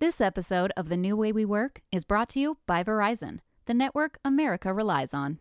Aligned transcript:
This 0.00 0.22
episode 0.22 0.72
of 0.78 0.88
The 0.88 0.96
New 0.96 1.14
Way 1.14 1.30
We 1.30 1.44
Work 1.44 1.82
is 1.92 2.06
brought 2.06 2.30
to 2.30 2.40
you 2.40 2.56
by 2.66 2.82
Verizon, 2.82 3.40
the 3.66 3.74
network 3.74 4.16
America 4.24 4.72
relies 4.72 5.12
on. 5.12 5.36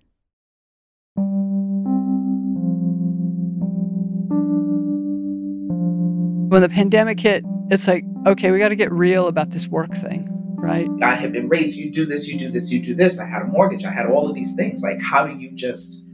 When 6.50 6.61
the 6.61 6.67
pandemic 6.67 7.22
hit, 7.22 7.45
it's 7.69 7.87
like, 7.87 8.04
okay, 8.27 8.52
we 8.52 8.59
got 8.59 8.68
to 8.68 8.75
get 8.75 8.91
real 8.91 9.27
about 9.27 9.52
this 9.52 9.70
work 9.70 9.93
thing, 9.93 10.27
right? 10.57 10.89
I 11.01 11.15
had 11.15 11.31
been 11.31 11.47
raised, 11.47 11.77
you 11.77 11.89
do 11.89 12.05
this, 12.05 12.27
you 12.27 12.37
do 12.37 12.51
this, 12.51 12.69
you 12.69 12.83
do 12.83 12.93
this. 12.93 13.17
I 13.17 13.29
had 13.29 13.43
a 13.43 13.45
mortgage, 13.45 13.85
I 13.85 13.93
had 13.93 14.07
all 14.07 14.27
of 14.27 14.35
these 14.35 14.55
things. 14.57 14.81
Like, 14.81 15.01
how 15.01 15.25
do 15.25 15.37
you 15.39 15.51
just 15.51 16.05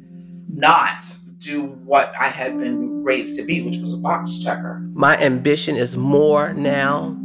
not 0.48 1.04
do 1.40 1.64
what 1.64 2.14
I 2.20 2.28
had 2.28 2.60
been 2.60 3.04
raised 3.04 3.40
to 3.40 3.46
be, 3.48 3.64
which 3.64 3.78
was 3.78 3.98
a 3.98 4.02
box 4.02 4.38
checker? 4.38 4.88
My 4.94 5.18
ambition 5.18 5.78
is 5.78 5.98
more 5.98 6.54
now, 6.54 7.20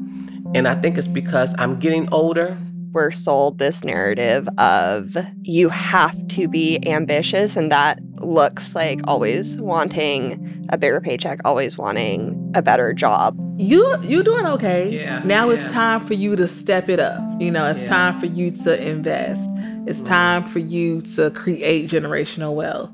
and 0.54 0.66
I 0.66 0.74
think 0.74 0.98
it's 0.98 1.08
because 1.08 1.54
I'm 1.58 1.78
getting 1.78 2.08
older. 2.12 2.56
We're 2.92 3.12
sold 3.12 3.58
this 3.58 3.84
narrative 3.84 4.48
of 4.58 5.16
you 5.42 5.68
have 5.68 6.26
to 6.28 6.48
be 6.48 6.84
ambitious 6.88 7.54
and 7.54 7.70
that 7.70 8.00
looks 8.16 8.74
like 8.74 9.00
always 9.04 9.56
wanting 9.58 10.66
a 10.70 10.76
bigger 10.76 11.00
paycheck 11.00 11.38
always 11.44 11.78
wanting 11.78 12.52
a 12.54 12.62
better 12.62 12.92
job. 12.92 13.36
You 13.58 13.96
you 14.02 14.24
doing 14.24 14.44
okay. 14.46 14.88
Yeah 14.88 15.22
now 15.24 15.46
yeah. 15.48 15.54
it's 15.54 15.72
time 15.72 16.00
for 16.00 16.14
you 16.14 16.34
to 16.34 16.48
step 16.48 16.88
it 16.88 16.98
up. 16.98 17.22
You 17.40 17.50
know 17.52 17.66
it's 17.66 17.82
Yeah. 17.82 17.88
time 17.88 18.18
for 18.18 18.26
you 18.26 18.50
to 18.50 18.88
invest. 18.88 19.48
It's 19.86 20.00
time 20.00 20.42
for 20.42 20.58
you 20.58 21.00
to 21.14 21.30
create 21.30 21.88
generational 21.88 22.54
wealth. 22.54 22.90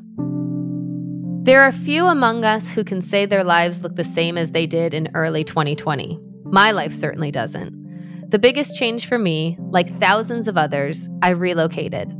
There 1.44 1.62
are 1.62 1.72
few 1.72 2.06
among 2.06 2.44
us 2.44 2.68
who 2.70 2.84
can 2.84 3.00
say 3.00 3.24
their 3.24 3.44
lives 3.44 3.82
look 3.82 3.96
the 3.96 4.04
same 4.04 4.36
as 4.36 4.50
they 4.50 4.66
did 4.66 4.92
in 4.92 5.08
early 5.14 5.42
2020. 5.44 6.18
My 6.52 6.70
life 6.70 6.92
certainly 6.92 7.30
doesn't. 7.30 8.30
The 8.30 8.38
biggest 8.38 8.74
change 8.74 9.06
for 9.06 9.18
me, 9.18 9.58
like 9.70 10.00
thousands 10.00 10.48
of 10.48 10.56
others, 10.56 11.08
I 11.22 11.30
relocated. 11.30 12.12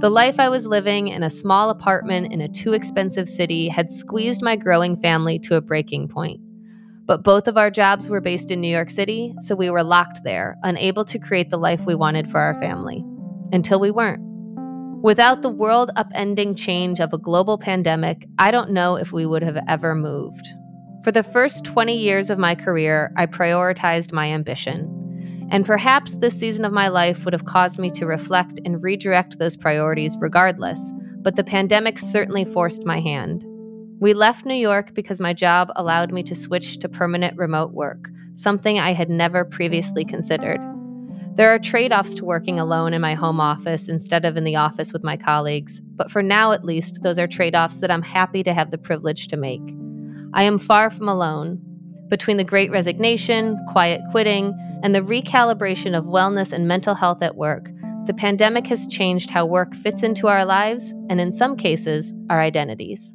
The 0.00 0.10
life 0.10 0.38
I 0.38 0.48
was 0.48 0.66
living 0.66 1.08
in 1.08 1.22
a 1.22 1.30
small 1.30 1.70
apartment 1.70 2.32
in 2.32 2.40
a 2.40 2.48
too 2.48 2.74
expensive 2.74 3.28
city 3.28 3.68
had 3.68 3.90
squeezed 3.90 4.42
my 4.42 4.56
growing 4.56 4.96
family 4.96 5.38
to 5.40 5.54
a 5.54 5.60
breaking 5.60 6.08
point. 6.08 6.40
But 7.06 7.22
both 7.22 7.48
of 7.48 7.56
our 7.56 7.70
jobs 7.70 8.08
were 8.08 8.20
based 8.20 8.50
in 8.50 8.60
New 8.60 8.68
York 8.68 8.90
City, 8.90 9.34
so 9.38 9.54
we 9.54 9.70
were 9.70 9.84
locked 9.84 10.24
there, 10.24 10.56
unable 10.64 11.04
to 11.04 11.18
create 11.18 11.50
the 11.50 11.56
life 11.56 11.86
we 11.86 11.94
wanted 11.94 12.28
for 12.28 12.40
our 12.40 12.60
family. 12.60 13.04
Until 13.52 13.80
we 13.80 13.90
weren't. 13.90 14.22
Without 15.02 15.42
the 15.42 15.48
world 15.48 15.92
upending 15.96 16.56
change 16.56 16.98
of 16.98 17.12
a 17.12 17.18
global 17.18 17.58
pandemic, 17.58 18.26
I 18.38 18.50
don't 18.50 18.72
know 18.72 18.96
if 18.96 19.12
we 19.12 19.24
would 19.24 19.42
have 19.42 19.58
ever 19.68 19.94
moved. 19.94 20.48
For 21.06 21.12
the 21.12 21.22
first 21.22 21.62
20 21.62 21.96
years 21.96 22.30
of 22.30 22.38
my 22.40 22.56
career, 22.56 23.12
I 23.16 23.26
prioritized 23.26 24.12
my 24.12 24.26
ambition. 24.32 25.46
And 25.52 25.64
perhaps 25.64 26.16
this 26.16 26.36
season 26.36 26.64
of 26.64 26.72
my 26.72 26.88
life 26.88 27.24
would 27.24 27.32
have 27.32 27.44
caused 27.44 27.78
me 27.78 27.92
to 27.92 28.06
reflect 28.06 28.60
and 28.64 28.82
redirect 28.82 29.38
those 29.38 29.56
priorities 29.56 30.16
regardless, 30.18 30.92
but 31.18 31.36
the 31.36 31.44
pandemic 31.44 32.00
certainly 32.00 32.44
forced 32.44 32.84
my 32.84 32.98
hand. 32.98 33.44
We 34.00 34.14
left 34.14 34.44
New 34.44 34.56
York 34.56 34.94
because 34.94 35.20
my 35.20 35.32
job 35.32 35.70
allowed 35.76 36.12
me 36.12 36.24
to 36.24 36.34
switch 36.34 36.78
to 36.78 36.88
permanent 36.88 37.38
remote 37.38 37.70
work, 37.70 38.08
something 38.34 38.80
I 38.80 38.92
had 38.92 39.08
never 39.08 39.44
previously 39.44 40.04
considered. 40.04 40.58
There 41.36 41.54
are 41.54 41.60
trade 41.60 41.92
offs 41.92 42.16
to 42.16 42.24
working 42.24 42.58
alone 42.58 42.92
in 42.92 43.00
my 43.00 43.14
home 43.14 43.38
office 43.38 43.86
instead 43.86 44.24
of 44.24 44.36
in 44.36 44.42
the 44.42 44.56
office 44.56 44.92
with 44.92 45.04
my 45.04 45.16
colleagues, 45.16 45.80
but 45.94 46.10
for 46.10 46.20
now 46.20 46.50
at 46.50 46.64
least, 46.64 46.98
those 47.02 47.20
are 47.20 47.28
trade 47.28 47.54
offs 47.54 47.78
that 47.78 47.92
I'm 47.92 48.02
happy 48.02 48.42
to 48.42 48.52
have 48.52 48.72
the 48.72 48.78
privilege 48.78 49.28
to 49.28 49.36
make. 49.36 49.62
I 50.36 50.42
am 50.42 50.58
far 50.58 50.90
from 50.90 51.08
alone. 51.08 51.62
Between 52.08 52.36
the 52.36 52.44
great 52.44 52.70
resignation, 52.70 53.58
quiet 53.70 54.02
quitting, 54.10 54.54
and 54.82 54.94
the 54.94 55.00
recalibration 55.00 55.96
of 55.96 56.04
wellness 56.04 56.52
and 56.52 56.68
mental 56.68 56.94
health 56.94 57.22
at 57.22 57.36
work, 57.36 57.70
the 58.04 58.12
pandemic 58.12 58.66
has 58.66 58.86
changed 58.86 59.30
how 59.30 59.46
work 59.46 59.74
fits 59.74 60.02
into 60.02 60.28
our 60.28 60.44
lives 60.44 60.92
and, 61.08 61.22
in 61.22 61.32
some 61.32 61.56
cases, 61.56 62.12
our 62.28 62.38
identities. 62.38 63.14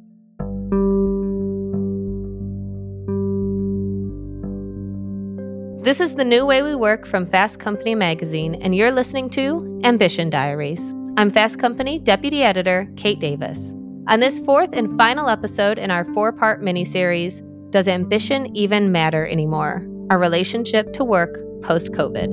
This 5.84 6.00
is 6.00 6.16
the 6.16 6.24
new 6.24 6.44
way 6.44 6.62
we 6.62 6.74
work 6.74 7.06
from 7.06 7.24
Fast 7.26 7.60
Company 7.60 7.94
magazine, 7.94 8.56
and 8.56 8.74
you're 8.74 8.90
listening 8.90 9.30
to 9.30 9.80
Ambition 9.84 10.28
Diaries. 10.28 10.92
I'm 11.16 11.30
Fast 11.30 11.60
Company 11.60 12.00
Deputy 12.00 12.42
Editor 12.42 12.88
Kate 12.96 13.20
Davis. 13.20 13.76
On 14.08 14.18
this 14.18 14.40
fourth 14.40 14.72
and 14.72 14.98
final 14.98 15.28
episode 15.28 15.78
in 15.78 15.92
our 15.92 16.02
four 16.12 16.32
part 16.32 16.60
miniseries, 16.60 17.40
Does 17.70 17.86
Ambition 17.86 18.54
Even 18.56 18.90
Matter 18.90 19.28
Anymore? 19.28 19.86
Our 20.10 20.18
relationship 20.18 20.92
to 20.94 21.04
work 21.04 21.38
post 21.62 21.92
COVID. 21.92 22.32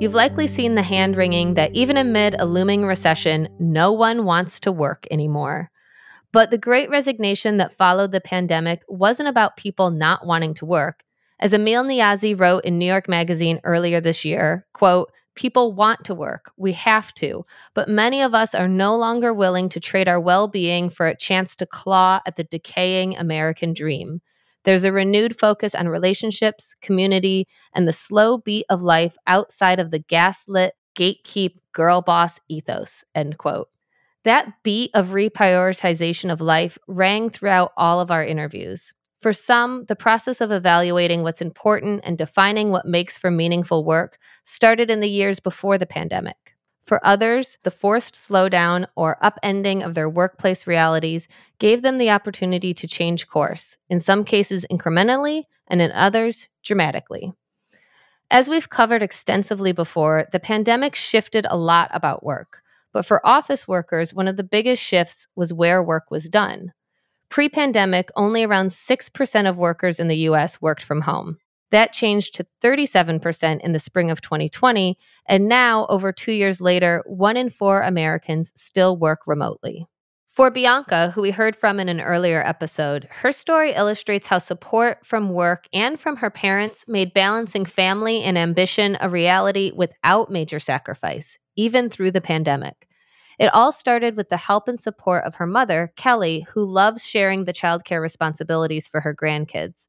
You've 0.00 0.14
likely 0.14 0.46
seen 0.46 0.76
the 0.76 0.82
hand 0.82 1.16
wringing 1.16 1.54
that 1.54 1.74
even 1.74 1.96
amid 1.96 2.36
a 2.38 2.46
looming 2.46 2.86
recession, 2.86 3.48
no 3.58 3.90
one 3.90 4.24
wants 4.24 4.60
to 4.60 4.70
work 4.70 5.08
anymore. 5.10 5.72
But 6.30 6.52
the 6.52 6.58
great 6.58 6.88
resignation 6.88 7.56
that 7.56 7.76
followed 7.76 8.12
the 8.12 8.20
pandemic 8.20 8.82
wasn't 8.86 9.28
about 9.28 9.56
people 9.56 9.90
not 9.90 10.24
wanting 10.24 10.54
to 10.54 10.66
work. 10.66 11.02
As 11.40 11.52
Amil 11.52 11.84
Niazi 11.84 12.38
wrote 12.38 12.64
in 12.64 12.78
New 12.78 12.86
York 12.86 13.08
Magazine 13.08 13.60
earlier 13.64 14.00
this 14.00 14.24
year, 14.24 14.64
quote, 14.72 15.10
People 15.34 15.72
want 15.72 16.04
to 16.04 16.14
work. 16.14 16.52
We 16.56 16.72
have 16.72 17.14
to. 17.14 17.46
But 17.74 17.88
many 17.88 18.20
of 18.22 18.34
us 18.34 18.54
are 18.54 18.68
no 18.68 18.96
longer 18.96 19.32
willing 19.32 19.68
to 19.70 19.80
trade 19.80 20.08
our 20.08 20.20
well 20.20 20.48
being 20.48 20.90
for 20.90 21.06
a 21.06 21.16
chance 21.16 21.56
to 21.56 21.66
claw 21.66 22.20
at 22.26 22.36
the 22.36 22.44
decaying 22.44 23.16
American 23.16 23.72
dream. 23.72 24.20
There's 24.64 24.84
a 24.84 24.92
renewed 24.92 25.38
focus 25.38 25.74
on 25.74 25.88
relationships, 25.88 26.76
community, 26.80 27.48
and 27.74 27.88
the 27.88 27.92
slow 27.92 28.38
beat 28.38 28.66
of 28.68 28.82
life 28.82 29.16
outside 29.26 29.80
of 29.80 29.90
the 29.90 29.98
gaslit, 29.98 30.74
gatekeep, 30.96 31.56
girl 31.72 32.02
boss 32.02 32.38
ethos, 32.48 33.04
end 33.14 33.38
quote. 33.38 33.68
That 34.24 34.52
beat 34.62 34.90
of 34.94 35.08
reprioritization 35.08 36.32
of 36.32 36.40
life 36.40 36.78
rang 36.86 37.28
throughout 37.28 37.72
all 37.76 37.98
of 38.00 38.10
our 38.10 38.24
interviews. 38.24 38.94
For 39.22 39.32
some, 39.32 39.84
the 39.84 39.94
process 39.94 40.40
of 40.40 40.50
evaluating 40.50 41.22
what's 41.22 41.40
important 41.40 42.00
and 42.02 42.18
defining 42.18 42.70
what 42.70 42.86
makes 42.86 43.16
for 43.16 43.30
meaningful 43.30 43.84
work 43.84 44.18
started 44.42 44.90
in 44.90 44.98
the 44.98 45.08
years 45.08 45.38
before 45.38 45.78
the 45.78 45.86
pandemic. 45.86 46.56
For 46.82 47.00
others, 47.06 47.56
the 47.62 47.70
forced 47.70 48.16
slowdown 48.16 48.86
or 48.96 49.18
upending 49.22 49.86
of 49.86 49.94
their 49.94 50.10
workplace 50.10 50.66
realities 50.66 51.28
gave 51.60 51.82
them 51.82 51.98
the 51.98 52.10
opportunity 52.10 52.74
to 52.74 52.88
change 52.88 53.28
course, 53.28 53.76
in 53.88 54.00
some 54.00 54.24
cases 54.24 54.66
incrementally, 54.68 55.44
and 55.68 55.80
in 55.80 55.92
others, 55.92 56.48
dramatically. 56.64 57.32
As 58.28 58.48
we've 58.48 58.70
covered 58.70 59.04
extensively 59.04 59.70
before, 59.70 60.26
the 60.32 60.40
pandemic 60.40 60.96
shifted 60.96 61.46
a 61.48 61.56
lot 61.56 61.88
about 61.94 62.24
work. 62.24 62.60
But 62.92 63.06
for 63.06 63.24
office 63.24 63.68
workers, 63.68 64.12
one 64.12 64.26
of 64.26 64.36
the 64.36 64.42
biggest 64.42 64.82
shifts 64.82 65.28
was 65.36 65.52
where 65.52 65.80
work 65.80 66.10
was 66.10 66.28
done. 66.28 66.72
Pre 67.32 67.48
pandemic, 67.48 68.10
only 68.14 68.44
around 68.44 68.66
6% 68.66 69.48
of 69.48 69.56
workers 69.56 69.98
in 69.98 70.08
the 70.08 70.28
US 70.28 70.60
worked 70.60 70.84
from 70.84 71.00
home. 71.00 71.38
That 71.70 71.94
changed 71.94 72.34
to 72.34 72.46
37% 72.62 73.58
in 73.62 73.72
the 73.72 73.78
spring 73.78 74.10
of 74.10 74.20
2020. 74.20 74.98
And 75.26 75.48
now, 75.48 75.86
over 75.86 76.12
two 76.12 76.32
years 76.32 76.60
later, 76.60 77.02
one 77.06 77.38
in 77.38 77.48
four 77.48 77.80
Americans 77.80 78.52
still 78.54 78.98
work 78.98 79.20
remotely. 79.26 79.86
For 80.26 80.50
Bianca, 80.50 81.12
who 81.12 81.22
we 81.22 81.30
heard 81.30 81.56
from 81.56 81.80
in 81.80 81.88
an 81.88 82.02
earlier 82.02 82.46
episode, 82.46 83.08
her 83.10 83.32
story 83.32 83.72
illustrates 83.72 84.26
how 84.26 84.36
support 84.36 84.98
from 85.06 85.30
work 85.30 85.66
and 85.72 85.98
from 85.98 86.18
her 86.18 86.28
parents 86.28 86.84
made 86.86 87.14
balancing 87.14 87.64
family 87.64 88.22
and 88.22 88.36
ambition 88.36 88.98
a 89.00 89.08
reality 89.08 89.72
without 89.74 90.30
major 90.30 90.60
sacrifice, 90.60 91.38
even 91.56 91.88
through 91.88 92.10
the 92.10 92.20
pandemic. 92.20 92.86
It 93.38 93.52
all 93.54 93.72
started 93.72 94.16
with 94.16 94.28
the 94.28 94.36
help 94.36 94.68
and 94.68 94.78
support 94.78 95.24
of 95.24 95.36
her 95.36 95.46
mother, 95.46 95.92
Kelly, 95.96 96.46
who 96.52 96.64
loves 96.64 97.04
sharing 97.04 97.44
the 97.44 97.52
childcare 97.52 98.00
responsibilities 98.00 98.88
for 98.88 99.00
her 99.00 99.14
grandkids. 99.14 99.88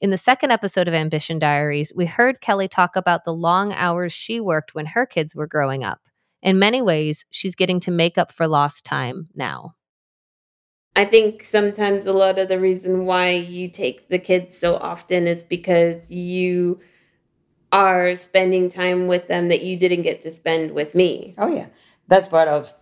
In 0.00 0.10
the 0.10 0.18
second 0.18 0.50
episode 0.50 0.88
of 0.88 0.94
Ambition 0.94 1.38
Diaries, 1.38 1.92
we 1.96 2.04
heard 2.04 2.42
Kelly 2.42 2.68
talk 2.68 2.96
about 2.96 3.24
the 3.24 3.32
long 3.32 3.72
hours 3.72 4.12
she 4.12 4.40
worked 4.40 4.74
when 4.74 4.86
her 4.86 5.06
kids 5.06 5.34
were 5.34 5.46
growing 5.46 5.82
up. 5.82 6.00
In 6.42 6.58
many 6.58 6.82
ways, 6.82 7.24
she's 7.30 7.54
getting 7.54 7.80
to 7.80 7.90
make 7.90 8.18
up 8.18 8.30
for 8.30 8.46
lost 8.46 8.84
time 8.84 9.28
now. 9.34 9.74
I 10.94 11.04
think 11.04 11.42
sometimes 11.42 12.06
a 12.06 12.12
lot 12.12 12.38
of 12.38 12.48
the 12.48 12.58
reason 12.60 13.04
why 13.04 13.30
you 13.30 13.68
take 13.68 14.08
the 14.08 14.18
kids 14.18 14.56
so 14.56 14.76
often 14.76 15.26
is 15.26 15.42
because 15.42 16.10
you 16.10 16.80
are 17.72 18.16
spending 18.16 18.68
time 18.68 19.06
with 19.06 19.28
them 19.28 19.48
that 19.48 19.62
you 19.62 19.78
didn't 19.78 20.02
get 20.02 20.20
to 20.22 20.30
spend 20.30 20.70
with 20.72 20.94
me. 20.94 21.34
Oh 21.36 21.48
yeah, 21.48 21.66
that's 22.08 22.28
part 22.28 22.48
of 22.48 22.72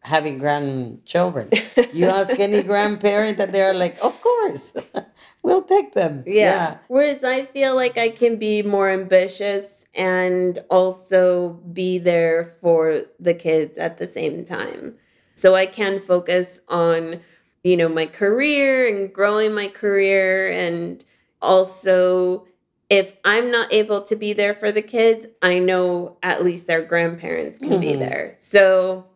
having 0.00 0.38
grandchildren. 0.38 1.50
You 1.92 2.06
ask 2.06 2.38
any 2.38 2.62
grandparent, 2.62 3.38
and 3.38 3.52
they're 3.52 3.74
like, 3.74 4.02
"Of 4.02 4.20
course, 4.22 4.72
we'll 5.42 5.62
take 5.62 5.92
them." 5.92 6.24
Yeah. 6.26 6.78
Whereas 6.88 7.22
I 7.22 7.44
feel 7.44 7.76
like 7.76 7.98
I 7.98 8.08
can 8.08 8.36
be 8.36 8.62
more 8.62 8.88
ambitious 8.88 9.84
and 9.94 10.64
also 10.70 11.60
be 11.72 11.98
there 11.98 12.56
for 12.62 13.02
the 13.20 13.34
kids 13.34 13.76
at 13.76 13.98
the 13.98 14.06
same 14.06 14.44
time. 14.44 14.94
So 15.34 15.54
I 15.54 15.66
can 15.66 16.00
focus 16.00 16.60
on, 16.68 17.20
you 17.62 17.76
know, 17.76 17.88
my 17.88 18.06
career 18.06 18.88
and 18.88 19.12
growing 19.12 19.54
my 19.54 19.68
career 19.68 20.50
and 20.50 21.04
also 21.42 22.46
if 22.92 23.16
I'm 23.24 23.50
not 23.50 23.72
able 23.72 24.02
to 24.02 24.14
be 24.14 24.34
there 24.34 24.52
for 24.52 24.70
the 24.70 24.82
kids, 24.82 25.24
I 25.40 25.60
know 25.60 26.18
at 26.22 26.44
least 26.44 26.66
their 26.66 26.82
grandparents 26.82 27.58
can 27.58 27.80
be 27.80 27.94
Mhm. 27.94 28.00
there. 28.00 28.36
So 28.38 29.06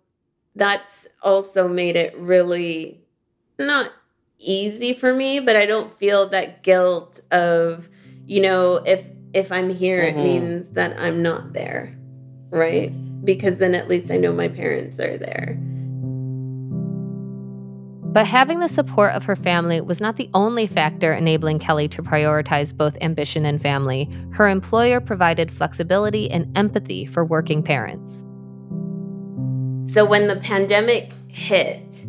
that's 0.54 1.06
also 1.22 1.68
made 1.68 1.94
it 1.94 2.16
really 2.16 3.02
not 3.58 3.92
easy 4.38 4.94
for 4.94 5.12
me, 5.12 5.40
but 5.40 5.56
I 5.56 5.66
don't 5.66 5.92
feel 5.92 6.26
that 6.30 6.62
guilt 6.62 7.20
of, 7.30 7.90
you 8.26 8.40
know, 8.40 8.76
if 8.76 9.04
if 9.34 9.52
I'm 9.52 9.68
here 9.68 10.00
it 10.00 10.14
Mhm. 10.16 10.22
means 10.22 10.68
that 10.70 10.98
I'm 10.98 11.20
not 11.20 11.52
there. 11.52 11.94
Right? 12.48 12.90
Because 13.26 13.58
then 13.58 13.74
at 13.74 13.88
least 13.88 14.10
I 14.10 14.16
know 14.16 14.32
my 14.32 14.48
parents 14.48 14.98
are 14.98 15.18
there. 15.18 15.58
But 18.16 18.24
having 18.24 18.60
the 18.60 18.68
support 18.68 19.12
of 19.12 19.24
her 19.24 19.36
family 19.36 19.82
was 19.82 20.00
not 20.00 20.16
the 20.16 20.30
only 20.32 20.66
factor 20.66 21.12
enabling 21.12 21.58
Kelly 21.58 21.86
to 21.88 22.02
prioritize 22.02 22.74
both 22.74 22.96
ambition 23.02 23.44
and 23.44 23.60
family. 23.60 24.08
Her 24.30 24.48
employer 24.48 25.02
provided 25.02 25.52
flexibility 25.52 26.30
and 26.30 26.56
empathy 26.56 27.04
for 27.04 27.26
working 27.26 27.62
parents. 27.62 28.24
So 29.92 30.06
when 30.06 30.28
the 30.28 30.40
pandemic 30.42 31.12
hit, 31.28 32.06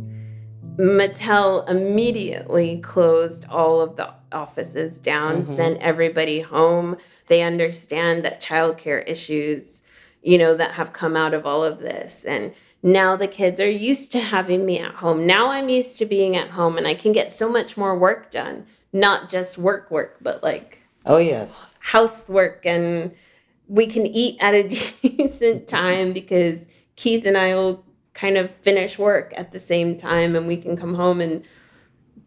Mattel 0.78 1.70
immediately 1.70 2.80
closed 2.80 3.44
all 3.50 3.82
of 3.82 3.98
the 3.98 4.14
offices 4.32 5.00
down, 5.00 5.44
Mhm. 5.44 5.48
sent 5.48 5.82
everybody 5.82 6.40
home. 6.40 6.96
They 7.28 7.42
understand 7.42 8.24
that 8.24 8.40
childcare 8.40 9.04
issues, 9.06 9.82
you 10.22 10.38
know, 10.38 10.54
that 10.54 10.72
have 10.72 10.94
come 10.94 11.18
out 11.18 11.34
of 11.34 11.46
all 11.46 11.66
of 11.66 11.80
this. 11.80 12.24
And 12.24 12.54
now 12.84 13.16
the 13.16 13.28
kids 13.28 13.60
are 13.60 13.70
used 13.70 14.12
to 14.14 14.20
having 14.20 14.66
me 14.66 14.80
at 14.80 14.96
home. 14.96 15.26
Now 15.26 15.50
I'm 15.50 15.70
used 15.70 15.98
to 16.00 16.06
being 16.06 16.36
at 16.36 16.50
home 16.50 16.78
and 16.78 16.88
I 16.88 16.94
can 16.94 17.12
get 17.12 17.32
so 17.32 17.50
much 17.50 17.76
more 17.78 17.98
work 17.98 18.32
done. 18.32 18.66
Not 18.94 19.30
just 19.30 19.58
work 19.58 19.92
work, 19.92 20.18
but 20.22 20.44
like 20.44 20.80
Oh, 21.06 21.18
yes. 21.18 21.74
housework 21.80 22.66
and 22.66 23.12
we 23.68 23.88
can 23.88 24.06
eat 24.06 24.38
at 24.40 24.54
a 24.54 24.64
decent 25.02 25.68
time 25.68 26.14
because 26.14 26.66
Keith 26.96 27.26
and 27.26 27.38
I 27.38 27.56
will 27.56 27.84
kind 28.14 28.38
of 28.38 28.52
finish 28.52 28.98
work 28.98 29.34
at 29.38 29.52
the 29.52 29.60
same 29.60 29.98
time 29.98 30.36
and 30.36 30.48
we 30.48 30.58
can 30.58 30.76
come 30.78 30.96
home 30.96 31.22
and 31.22 31.44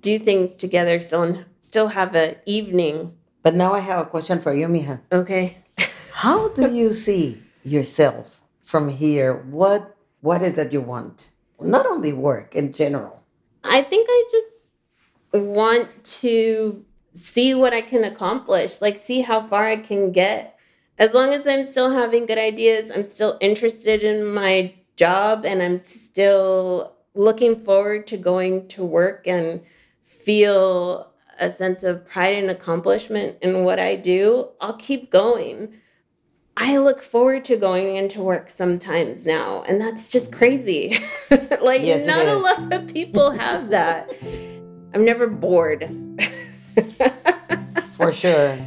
do 0.03 0.19
things 0.19 0.55
together 0.55 1.01
still 1.01 1.23
and 1.23 1.45
still 1.61 1.89
have 1.89 2.15
a 2.15 2.37
evening. 2.47 3.15
But 3.43 3.55
now 3.55 3.73
I 3.75 3.81
have 3.81 4.01
a 4.07 4.09
question 4.09 4.41
for 4.41 4.53
you, 4.55 4.67
Mija. 4.67 5.01
Okay. 5.13 5.59
How 6.13 6.49
do 6.49 6.73
you 6.73 6.93
see 6.93 7.43
yourself 7.65 8.41
from 8.65 8.89
here? 8.89 9.35
What 9.35 9.97
What 10.21 10.43
is 10.43 10.59
it 10.59 10.73
you 10.73 10.81
want? 10.81 11.31
Not 11.61 11.87
only 11.87 12.13
work 12.13 12.55
in 12.55 12.73
general. 12.73 13.23
I 13.65 13.83
think 13.83 14.07
I 14.11 14.29
just 14.31 15.45
want 15.45 16.05
to 16.05 16.85
see 17.15 17.55
what 17.55 17.73
I 17.73 17.81
can 17.83 18.05
accomplish, 18.05 18.81
like 18.81 18.99
see 18.99 19.21
how 19.23 19.47
far 19.47 19.67
I 19.67 19.77
can 19.77 20.13
get. 20.13 20.59
As 20.99 21.15
long 21.15 21.33
as 21.33 21.47
I'm 21.47 21.65
still 21.65 21.91
having 21.91 22.27
good 22.27 22.39
ideas, 22.39 22.91
I'm 22.91 23.09
still 23.09 23.39
interested 23.41 24.03
in 24.03 24.27
my 24.27 24.75
job 24.97 25.45
and 25.47 25.63
I'm 25.63 25.83
still 25.85 26.95
looking 27.15 27.65
forward 27.65 28.07
to 28.09 28.17
going 28.17 28.69
to 28.69 28.85
work 28.85 29.27
and 29.27 29.63
feel 30.03 31.11
a 31.39 31.51
sense 31.51 31.83
of 31.83 32.07
pride 32.07 32.35
and 32.35 32.51
accomplishment 32.51 33.39
in 33.41 33.65
what 33.65 33.81
I 33.81 33.97
do, 33.97 34.49
I'll 34.61 34.77
keep 34.77 35.11
going. 35.11 35.81
I 36.63 36.77
look 36.77 37.03
forward 37.03 37.47
to 37.47 37.57
going 37.57 37.97
into 37.97 38.21
work 38.21 38.51
sometimes 38.51 39.25
now, 39.25 39.63
and 39.63 39.81
that's 39.81 40.11
just 40.11 40.31
crazy. 40.31 40.95
like, 41.63 41.81
Yes, 41.81 42.07
not 42.07 42.27
a 42.27 42.37
lot 42.37 42.71
of 42.75 42.87
people 42.93 43.31
have 43.31 43.71
that. 43.71 44.13
I'm 44.93 45.03
never 45.03 45.27
bored. 45.27 45.85
For 47.93 48.13
sure. 48.13 48.59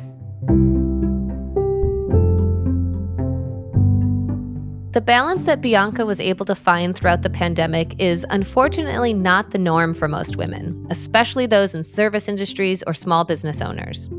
The 4.94 5.02
balance 5.02 5.46
that 5.46 5.62
Bianca 5.62 6.04
was 6.04 6.20
able 6.20 6.48
to 6.48 6.56
find 6.56 6.96
throughout 6.96 7.22
the 7.22 7.30
pandemic 7.30 7.94
is 8.00 8.26
unfortunately 8.32 9.14
not 9.14 9.52
the 9.52 9.60
norm 9.60 9.94
for 9.94 10.08
most 10.08 10.36
women, 10.36 10.88
especially 10.90 11.46
those 11.46 11.76
in 11.76 11.84
service 11.84 12.28
industries 12.28 12.82
or 12.88 12.96
small 12.96 13.24
business 13.24 13.62
owners. 13.62 14.10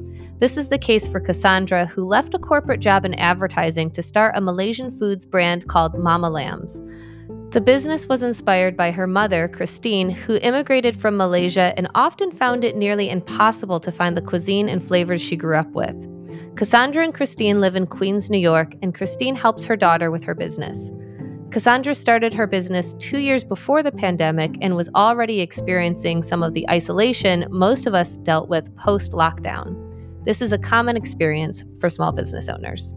This 0.41 0.57
is 0.57 0.69
the 0.69 0.79
case 0.79 1.07
for 1.07 1.21
Cassandra, 1.21 1.87
who 1.87 2.05
left 2.05 2.35
a 2.35 2.41
corporate 2.41 2.81
job 2.81 3.05
in 3.05 3.15
advertising 3.15 3.91
to 3.93 4.03
start 4.03 4.35
a 4.37 4.41
Malaysian 4.41 4.91
foods 4.99 5.25
brand 5.25 5.69
called 5.69 5.97
Mama 5.97 6.29
Lam's. 6.29 6.83
The 7.51 7.61
business 7.61 8.09
was 8.09 8.25
inspired 8.25 8.77
by 8.77 8.91
her 8.91 9.07
mother, 9.07 9.47
Christine, 9.47 10.11
who 10.11 10.39
immigrated 10.39 10.97
from 10.97 11.17
Malaysia 11.17 11.73
and 11.77 11.89
often 11.95 12.33
found 12.33 12.65
it 12.65 12.77
nearly 12.77 13.11
impossible 13.11 13.79
to 13.79 13.93
find 13.93 14.17
the 14.17 14.23
cuisine 14.23 14.69
and 14.69 14.85
flavors 14.85 15.23
she 15.23 15.37
grew 15.37 15.57
up 15.57 15.71
with. 15.71 15.95
Cassandra 16.57 17.05
and 17.05 17.15
Christine 17.15 17.61
live 17.61 17.77
in 17.77 17.87
Queens, 17.87 18.29
New 18.29 18.39
York, 18.39 18.75
and 18.83 18.93
Christine 18.93 19.37
helps 19.37 19.65
her 19.65 19.77
daughter 19.77 20.11
with 20.11 20.25
her 20.25 20.35
business. 20.35 20.91
Cassandra 21.53 21.95
started 21.95 22.35
her 22.35 22.49
business 22.49 22.95
two 22.95 23.19
years 23.19 23.45
before 23.45 23.85
the 23.85 23.93
pandemic 23.93 24.57
and 24.61 24.75
was 24.75 24.91
already 24.97 25.41
experiencing 25.41 26.25
some 26.25 26.43
of 26.43 26.55
the 26.55 26.69
isolation 26.69 27.47
most 27.51 27.87
of 27.87 27.95
us 27.95 28.17
dealt 28.17 28.49
with 28.49 28.75
post 28.75 29.13
lockdown. 29.13 29.84
This 30.25 30.41
is 30.41 30.53
a 30.53 30.59
common 30.59 30.97
experience 30.97 31.65
for 31.81 31.91
small 31.91 32.11
business 32.11 32.49
owners. 32.49 32.95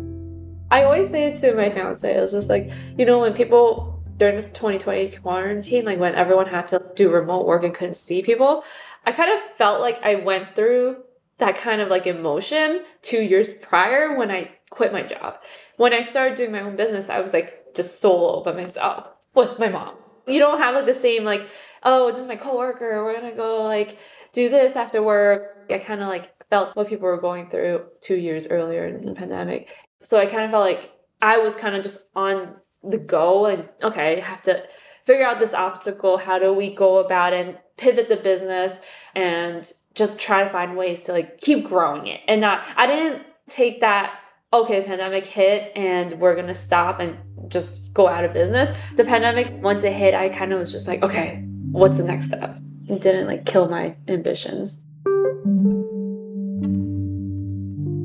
I 0.72 0.84
always 0.84 1.10
say 1.10 1.26
it 1.26 1.40
to 1.42 1.54
my 1.56 1.70
fiance. 1.70 2.18
I 2.18 2.22
was 2.22 2.32
just 2.32 2.48
like, 2.48 2.72
you 2.98 3.06
know, 3.06 3.20
when 3.20 3.34
people 3.34 4.02
during 4.16 4.38
the 4.38 4.44
2020 4.44 5.12
quarantine, 5.18 5.84
like 5.84 6.00
when 6.00 6.16
everyone 6.16 6.48
had 6.48 6.68
to 6.68 6.82
do 6.96 7.12
remote 7.12 7.46
work 7.46 7.64
and 7.64 7.74
couldn't 7.74 7.98
see 7.98 8.22
people, 8.22 8.64
I 9.06 9.12
kind 9.12 9.30
of 9.30 9.40
felt 9.58 9.82
like 9.82 10.02
I 10.04 10.16
went 10.16 10.56
through 10.56 11.04
that 11.40 11.58
kind 11.58 11.82
of 11.82 11.90
like 11.90 12.08
emotion 12.08 12.86
two 13.02 13.22
years 13.22 13.48
prior 13.62 14.18
when 14.18 14.32
I 14.32 14.52
quit 14.70 14.94
my 14.94 15.04
job. 15.04 15.36
When 15.76 15.94
I 15.94 16.04
started 16.04 16.38
doing 16.38 16.54
my 16.54 16.62
own 16.62 16.78
business, 16.78 17.10
I 17.10 17.20
was 17.20 17.34
like 17.34 17.76
just 17.76 18.00
solo 18.00 18.42
by 18.42 18.54
myself 18.54 19.08
with 19.36 19.60
my 19.60 19.68
mom. 19.68 19.96
You 20.28 20.40
don't 20.40 20.60
have 20.60 20.76
like 20.76 20.86
the 20.86 20.96
same 20.96 21.26
like, 21.26 21.48
oh, 21.84 22.10
this 22.12 22.22
is 22.22 22.28
my 22.28 22.38
coworker. 22.38 23.04
We're 23.04 23.16
gonna 23.20 23.36
go 23.36 23.64
like 23.64 23.98
do 24.32 24.48
this 24.48 24.78
after 24.78 25.04
work. 25.04 25.66
I 25.70 25.80
kind 25.80 26.02
of 26.02 26.08
like 26.08 26.32
felt 26.50 26.76
what 26.76 26.88
people 26.88 27.08
were 27.08 27.20
going 27.20 27.50
through 27.50 27.84
two 28.02 28.16
years 28.16 28.48
earlier 28.48 28.88
in 28.88 29.06
the 29.06 29.14
pandemic. 29.14 29.70
So 30.02 30.20
I 30.20 30.26
kind 30.26 30.44
of 30.44 30.52
felt 30.52 30.64
like 30.64 30.92
I 31.22 31.40
was 31.40 31.56
kind 31.56 31.76
of 31.76 31.84
just 31.84 32.00
on 32.16 32.56
the 32.84 32.98
go 32.98 33.46
and 33.48 33.68
okay, 33.84 34.22
I 34.22 34.26
have 34.26 34.44
to 34.44 34.64
figure 35.06 35.26
out 35.26 35.40
this 35.40 35.54
obstacle. 35.54 36.18
How 36.18 36.40
do 36.40 36.54
we 36.54 36.74
go 36.74 36.98
about 36.98 37.34
it? 37.34 37.48
And 37.48 37.58
pivot 37.78 38.10
the 38.10 38.18
business 38.18 38.82
and 39.16 39.72
just 39.94 40.20
try 40.20 40.44
to 40.44 40.50
find 40.50 40.76
ways 40.76 41.04
to 41.04 41.12
like 41.12 41.40
keep 41.40 41.66
growing 41.66 42.08
it 42.08 42.22
and 42.28 42.42
not 42.42 42.64
i 42.76 42.86
didn't 42.86 43.24
take 43.50 43.80
that 43.80 44.20
okay 44.52 44.80
the 44.80 44.86
pandemic 44.86 45.26
hit 45.26 45.72
and 45.76 46.20
we're 46.20 46.36
gonna 46.36 46.56
stop 46.56 47.00
and 47.00 47.18
just 47.48 47.94
go 47.94 48.08
out 48.08 48.26
of 48.26 48.34
business 48.34 48.76
the 48.96 49.04
pandemic 49.04 49.52
once 49.62 49.84
it 49.84 49.94
hit 49.94 50.14
i 50.14 50.28
kind 50.28 50.52
of 50.52 50.60
was 50.60 50.72
just 50.72 50.88
like 50.88 51.02
okay 51.04 51.44
what's 51.72 51.98
the 51.98 52.04
next 52.04 52.28
step 52.28 52.58
it 52.90 53.02
didn't 53.02 53.28
like 53.28 53.46
kill 53.46 53.70
my 53.70 53.96
ambitions 54.08 54.82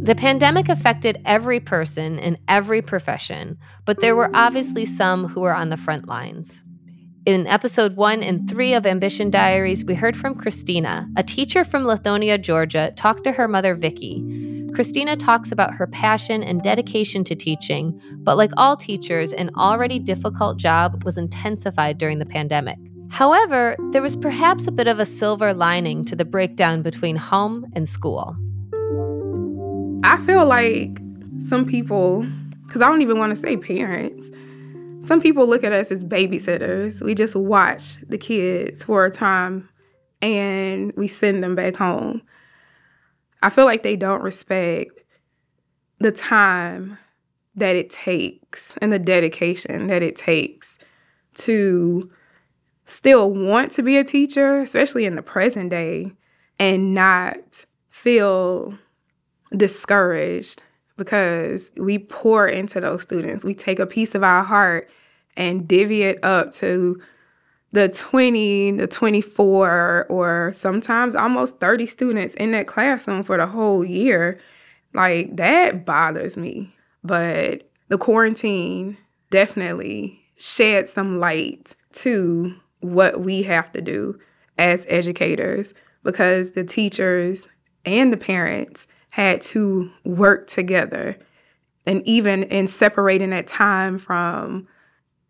The 0.02 0.16
pandemic 0.16 0.68
affected 0.68 1.22
every 1.24 1.60
person 1.60 2.18
in 2.18 2.36
every 2.48 2.82
profession, 2.82 3.56
but 3.84 4.00
there 4.00 4.16
were 4.16 4.32
obviously 4.34 4.84
some 4.84 5.28
who 5.28 5.42
were 5.42 5.54
on 5.54 5.68
the 5.68 5.76
front 5.76 6.08
lines. 6.08 6.64
In 7.24 7.46
episode 7.46 7.94
one 7.94 8.20
and 8.20 8.50
three 8.50 8.74
of 8.74 8.84
Ambition 8.84 9.30
Diaries, 9.30 9.84
we 9.84 9.94
heard 9.94 10.16
from 10.16 10.34
Christina, 10.34 11.08
a 11.16 11.22
teacher 11.22 11.64
from 11.64 11.84
Lithonia, 11.84 12.36
Georgia, 12.42 12.92
talk 12.96 13.22
to 13.22 13.30
her 13.30 13.46
mother, 13.46 13.76
Vicky. 13.76 14.68
Christina 14.74 15.16
talks 15.16 15.52
about 15.52 15.72
her 15.72 15.86
passion 15.86 16.42
and 16.42 16.60
dedication 16.62 17.22
to 17.22 17.36
teaching, 17.36 18.00
but 18.24 18.36
like 18.36 18.50
all 18.56 18.76
teachers, 18.76 19.32
an 19.32 19.50
already 19.54 20.00
difficult 20.00 20.58
job 20.58 21.04
was 21.04 21.16
intensified 21.16 21.98
during 21.98 22.18
the 22.18 22.26
pandemic. 22.26 22.78
However, 23.10 23.76
there 23.92 24.02
was 24.02 24.16
perhaps 24.16 24.66
a 24.66 24.72
bit 24.72 24.88
of 24.88 24.98
a 24.98 25.06
silver 25.06 25.54
lining 25.54 26.04
to 26.06 26.16
the 26.16 26.24
breakdown 26.24 26.82
between 26.82 27.14
home 27.14 27.66
and 27.74 27.88
school. 27.88 28.36
I 30.04 30.20
feel 30.26 30.44
like 30.46 30.98
some 31.48 31.64
people, 31.64 32.26
because 32.66 32.82
I 32.82 32.88
don't 32.88 33.02
even 33.02 33.18
want 33.18 33.34
to 33.34 33.40
say 33.40 33.56
parents, 33.56 34.30
some 35.06 35.20
people 35.20 35.46
look 35.46 35.64
at 35.64 35.72
us 35.72 35.90
as 35.90 36.04
babysitters. 36.04 37.00
We 37.00 37.14
just 37.14 37.34
watch 37.34 37.98
the 38.08 38.18
kids 38.18 38.82
for 38.84 39.04
a 39.04 39.10
time 39.10 39.68
and 40.20 40.92
we 40.96 41.08
send 41.08 41.42
them 41.42 41.54
back 41.54 41.76
home. 41.76 42.22
I 43.42 43.50
feel 43.50 43.64
like 43.64 43.82
they 43.82 43.96
don't 43.96 44.22
respect 44.22 45.02
the 45.98 46.12
time 46.12 46.98
that 47.54 47.76
it 47.76 47.90
takes 47.90 48.74
and 48.80 48.92
the 48.92 48.98
dedication 48.98 49.86
that 49.88 50.02
it 50.02 50.16
takes 50.16 50.78
to 51.34 52.10
still 52.86 53.30
want 53.30 53.72
to 53.72 53.82
be 53.82 53.96
a 53.96 54.04
teacher, 54.04 54.58
especially 54.58 55.04
in 55.04 55.16
the 55.16 55.22
present 55.22 55.70
day, 55.70 56.12
and 56.58 56.94
not 56.94 57.66
feel 57.88 58.78
discouraged 59.56 60.62
because 60.96 61.72
we 61.76 61.98
pour 61.98 62.46
into 62.46 62.80
those 62.80 63.02
students. 63.02 63.44
We 63.44 63.54
take 63.54 63.78
a 63.78 63.86
piece 63.86 64.14
of 64.14 64.22
our 64.22 64.42
heart 64.44 64.90
and 65.36 65.66
divvy 65.66 66.02
it 66.02 66.22
up 66.22 66.52
to, 66.52 67.00
the 67.72 67.88
20, 67.88 68.72
the 68.72 68.86
24, 68.86 70.06
or 70.08 70.52
sometimes 70.54 71.14
almost 71.14 71.58
30 71.58 71.86
students 71.86 72.34
in 72.34 72.52
that 72.52 72.66
classroom 72.66 73.22
for 73.22 73.38
the 73.38 73.46
whole 73.46 73.84
year, 73.84 74.38
like 74.92 75.34
that 75.36 75.86
bothers 75.86 76.36
me. 76.36 76.74
But 77.02 77.68
the 77.88 77.98
quarantine 77.98 78.98
definitely 79.30 80.20
shed 80.36 80.88
some 80.88 81.18
light 81.18 81.74
to 81.92 82.54
what 82.80 83.20
we 83.20 83.42
have 83.44 83.72
to 83.72 83.80
do 83.80 84.18
as 84.58 84.84
educators 84.88 85.72
because 86.02 86.50
the 86.50 86.64
teachers 86.64 87.46
and 87.86 88.12
the 88.12 88.16
parents 88.18 88.86
had 89.12 89.42
to 89.42 89.90
work 90.04 90.48
together. 90.48 91.18
And 91.84 92.02
even 92.06 92.44
in 92.44 92.66
separating 92.66 93.28
that 93.28 93.46
time 93.46 93.98
from 93.98 94.66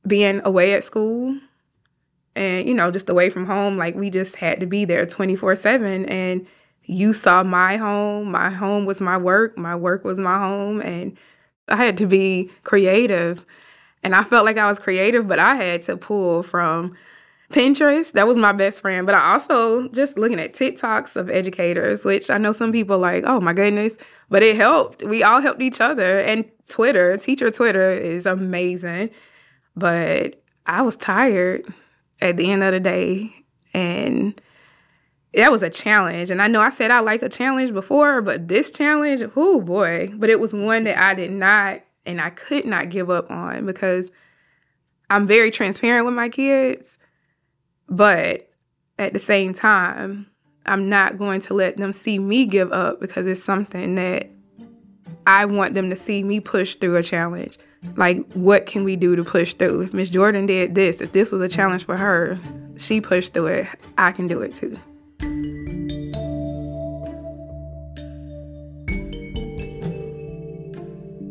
being 0.06 0.40
away 0.44 0.74
at 0.74 0.84
school 0.84 1.36
and, 2.36 2.68
you 2.68 2.74
know, 2.74 2.92
just 2.92 3.08
away 3.08 3.28
from 3.28 3.44
home, 3.44 3.76
like 3.76 3.96
we 3.96 4.08
just 4.08 4.36
had 4.36 4.60
to 4.60 4.66
be 4.66 4.84
there 4.84 5.04
24 5.04 5.56
7. 5.56 6.04
And 6.04 6.46
you 6.84 7.12
saw 7.12 7.42
my 7.42 7.76
home. 7.76 8.30
My 8.30 8.50
home 8.50 8.86
was 8.86 9.00
my 9.00 9.16
work. 9.16 9.58
My 9.58 9.74
work 9.74 10.04
was 10.04 10.18
my 10.18 10.38
home. 10.38 10.80
And 10.80 11.16
I 11.66 11.74
had 11.74 11.98
to 11.98 12.06
be 12.06 12.52
creative. 12.62 13.44
And 14.04 14.14
I 14.14 14.22
felt 14.22 14.44
like 14.44 14.58
I 14.58 14.68
was 14.68 14.78
creative, 14.78 15.26
but 15.26 15.40
I 15.40 15.56
had 15.56 15.82
to 15.82 15.96
pull 15.96 16.44
from 16.44 16.96
Pinterest, 17.52 18.12
that 18.12 18.26
was 18.26 18.36
my 18.36 18.52
best 18.52 18.80
friend. 18.80 19.06
But 19.06 19.14
I 19.14 19.34
also 19.34 19.88
just 19.88 20.16
looking 20.16 20.40
at 20.40 20.54
TikToks 20.54 21.16
of 21.16 21.30
educators, 21.30 22.04
which 22.04 22.30
I 22.30 22.38
know 22.38 22.52
some 22.52 22.72
people 22.72 22.98
like, 22.98 23.24
oh 23.26 23.40
my 23.40 23.52
goodness, 23.52 23.94
but 24.28 24.42
it 24.42 24.56
helped. 24.56 25.02
We 25.02 25.22
all 25.22 25.40
helped 25.40 25.62
each 25.62 25.80
other. 25.80 26.20
And 26.20 26.44
Twitter, 26.66 27.16
teacher 27.16 27.50
Twitter 27.50 27.92
is 27.92 28.26
amazing. 28.26 29.10
But 29.76 30.42
I 30.66 30.82
was 30.82 30.96
tired 30.96 31.66
at 32.20 32.36
the 32.36 32.50
end 32.50 32.62
of 32.62 32.72
the 32.72 32.80
day. 32.80 33.32
And 33.74 34.40
that 35.34 35.52
was 35.52 35.62
a 35.62 35.70
challenge. 35.70 36.30
And 36.30 36.42
I 36.42 36.48
know 36.48 36.60
I 36.60 36.70
said 36.70 36.90
I 36.90 37.00
like 37.00 37.22
a 37.22 37.28
challenge 37.28 37.72
before, 37.72 38.22
but 38.22 38.48
this 38.48 38.70
challenge, 38.70 39.22
oh 39.36 39.60
boy. 39.60 40.10
But 40.14 40.30
it 40.30 40.40
was 40.40 40.54
one 40.54 40.84
that 40.84 40.98
I 40.98 41.14
did 41.14 41.30
not 41.30 41.80
and 42.04 42.20
I 42.20 42.30
could 42.30 42.64
not 42.64 42.90
give 42.90 43.10
up 43.10 43.30
on 43.30 43.66
because 43.66 44.10
I'm 45.08 45.26
very 45.26 45.50
transparent 45.50 46.06
with 46.06 46.14
my 46.14 46.28
kids 46.28 46.98
but 47.88 48.48
at 48.98 49.12
the 49.12 49.18
same 49.18 49.54
time, 49.54 50.26
I'm 50.64 50.88
not 50.88 51.18
going 51.18 51.40
to 51.42 51.54
let 51.54 51.76
them 51.76 51.92
see 51.92 52.18
me 52.18 52.46
give 52.46 52.72
up 52.72 53.00
because 53.00 53.26
it's 53.26 53.42
something 53.42 53.96
that 53.96 54.30
I 55.26 55.44
want 55.44 55.74
them 55.74 55.90
to 55.90 55.96
see 55.96 56.22
me 56.22 56.40
push 56.40 56.76
through 56.76 56.96
a 56.96 57.02
challenge. 57.02 57.58
Like, 57.96 58.32
what 58.32 58.66
can 58.66 58.84
we 58.84 58.96
do 58.96 59.16
to 59.16 59.24
push 59.24 59.54
through? 59.54 59.82
If 59.82 59.92
Miss 59.92 60.08
Jordan 60.08 60.46
did 60.46 60.74
this, 60.74 61.00
if 61.00 61.12
this 61.12 61.32
was 61.32 61.42
a 61.42 61.48
challenge 61.48 61.84
for 61.84 61.96
her, 61.96 62.38
she 62.76 63.00
pushed 63.00 63.34
through 63.34 63.46
it, 63.46 63.66
I 63.98 64.12
can 64.12 64.28
do 64.28 64.40
it 64.42 64.54
too. 64.54 64.78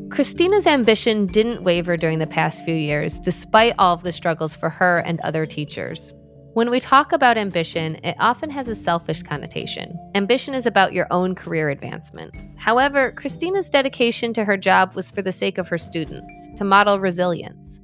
Christina's 0.09 0.67
ambition 0.67 1.25
didn't 1.25 1.63
waver 1.63 1.95
during 1.95 2.19
the 2.19 2.27
past 2.27 2.63
few 2.65 2.75
years, 2.75 3.17
despite 3.19 3.73
all 3.79 3.93
of 3.95 4.03
the 4.03 4.11
struggles 4.11 4.53
for 4.53 4.69
her 4.69 4.99
and 4.99 5.21
other 5.21 5.45
teachers. 5.45 6.13
When 6.53 6.69
we 6.69 6.81
talk 6.81 7.13
about 7.13 7.37
ambition, 7.37 7.95
it 8.03 8.17
often 8.19 8.49
has 8.49 8.67
a 8.67 8.75
selfish 8.75 9.23
connotation. 9.23 9.97
Ambition 10.15 10.53
is 10.53 10.65
about 10.65 10.91
your 10.91 11.07
own 11.09 11.33
career 11.33 11.69
advancement. 11.69 12.35
However, 12.57 13.13
Christina's 13.13 13.69
dedication 13.69 14.33
to 14.33 14.43
her 14.43 14.57
job 14.57 14.93
was 14.93 15.09
for 15.09 15.21
the 15.21 15.31
sake 15.31 15.57
of 15.57 15.69
her 15.69 15.77
students, 15.77 16.49
to 16.57 16.65
model 16.65 16.99
resilience. 16.99 17.79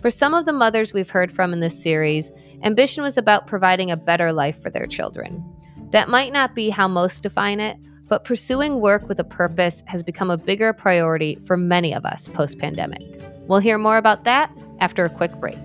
For 0.00 0.10
some 0.10 0.32
of 0.32 0.46
the 0.46 0.54
mothers 0.54 0.94
we've 0.94 1.10
heard 1.10 1.30
from 1.30 1.52
in 1.52 1.60
this 1.60 1.82
series, 1.82 2.32
ambition 2.62 3.02
was 3.02 3.18
about 3.18 3.46
providing 3.46 3.90
a 3.90 3.96
better 3.98 4.32
life 4.32 4.62
for 4.62 4.70
their 4.70 4.86
children. 4.86 5.44
That 5.90 6.08
might 6.08 6.32
not 6.32 6.54
be 6.54 6.70
how 6.70 6.88
most 6.88 7.22
define 7.22 7.60
it, 7.60 7.76
but 8.08 8.24
pursuing 8.24 8.80
work 8.80 9.06
with 9.06 9.20
a 9.20 9.24
purpose 9.24 9.82
has 9.84 10.02
become 10.02 10.30
a 10.30 10.38
bigger 10.38 10.72
priority 10.72 11.36
for 11.44 11.58
many 11.58 11.94
of 11.94 12.06
us 12.06 12.26
post 12.26 12.58
pandemic. 12.58 13.02
We'll 13.48 13.58
hear 13.58 13.76
more 13.76 13.98
about 13.98 14.24
that 14.24 14.50
after 14.80 15.04
a 15.04 15.10
quick 15.10 15.32
break. 15.40 15.58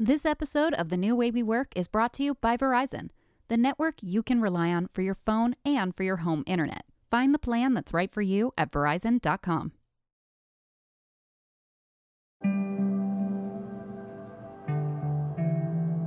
This 0.00 0.24
episode 0.24 0.74
of 0.74 0.90
The 0.90 0.96
New 0.96 1.16
Way 1.16 1.32
We 1.32 1.42
Work 1.42 1.72
is 1.74 1.88
brought 1.88 2.12
to 2.12 2.22
you 2.22 2.34
by 2.34 2.56
Verizon, 2.56 3.08
the 3.48 3.56
network 3.56 3.96
you 4.00 4.22
can 4.22 4.40
rely 4.40 4.68
on 4.68 4.86
for 4.86 5.02
your 5.02 5.16
phone 5.16 5.56
and 5.64 5.92
for 5.92 6.04
your 6.04 6.18
home 6.18 6.44
internet. 6.46 6.84
Find 7.10 7.34
the 7.34 7.38
plan 7.40 7.74
that's 7.74 7.92
right 7.92 8.08
for 8.12 8.22
you 8.22 8.52
at 8.56 8.70
verizon.com. 8.70 9.72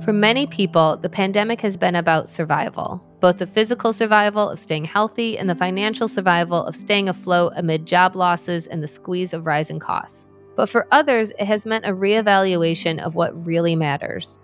For 0.02 0.14
many 0.14 0.46
people, 0.46 0.96
the 0.96 1.10
pandemic 1.10 1.60
has 1.60 1.76
been 1.76 1.94
about 1.94 2.30
survival, 2.30 3.04
both 3.20 3.36
the 3.36 3.46
physical 3.46 3.92
survival 3.92 4.48
of 4.48 4.58
staying 4.58 4.86
healthy 4.86 5.36
and 5.36 5.50
the 5.50 5.54
financial 5.54 6.08
survival 6.08 6.64
of 6.64 6.74
staying 6.74 7.10
afloat 7.10 7.52
amid 7.56 7.84
job 7.84 8.16
losses 8.16 8.66
and 8.66 8.82
the 8.82 8.88
squeeze 8.88 9.34
of 9.34 9.44
rising 9.44 9.78
costs. 9.78 10.26
But 10.54 10.68
for 10.68 10.86
others, 10.90 11.32
it 11.38 11.46
has 11.46 11.64
meant 11.64 11.86
a 11.86 11.92
reevaluation 11.92 12.98
of 12.98 13.14
what 13.14 13.46
really 13.46 13.74
matters. 13.74 14.38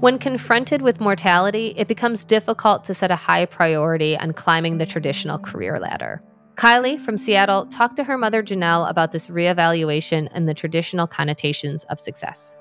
When 0.00 0.18
confronted 0.18 0.80
with 0.80 1.00
mortality, 1.00 1.74
it 1.76 1.86
becomes 1.86 2.24
difficult 2.24 2.84
to 2.84 2.94
set 2.94 3.10
a 3.10 3.16
high 3.16 3.44
priority 3.44 4.16
on 4.16 4.32
climbing 4.32 4.78
the 4.78 4.86
traditional 4.86 5.38
career 5.38 5.78
ladder. 5.78 6.22
Kylie 6.54 6.98
from 6.98 7.18
Seattle 7.18 7.66
talked 7.66 7.96
to 7.96 8.04
her 8.04 8.16
mother 8.16 8.42
Janelle 8.42 8.88
about 8.88 9.12
this 9.12 9.28
reevaluation 9.28 10.28
and 10.32 10.48
the 10.48 10.54
traditional 10.54 11.06
connotations 11.06 11.84
of 11.84 12.00
success. 12.00 12.56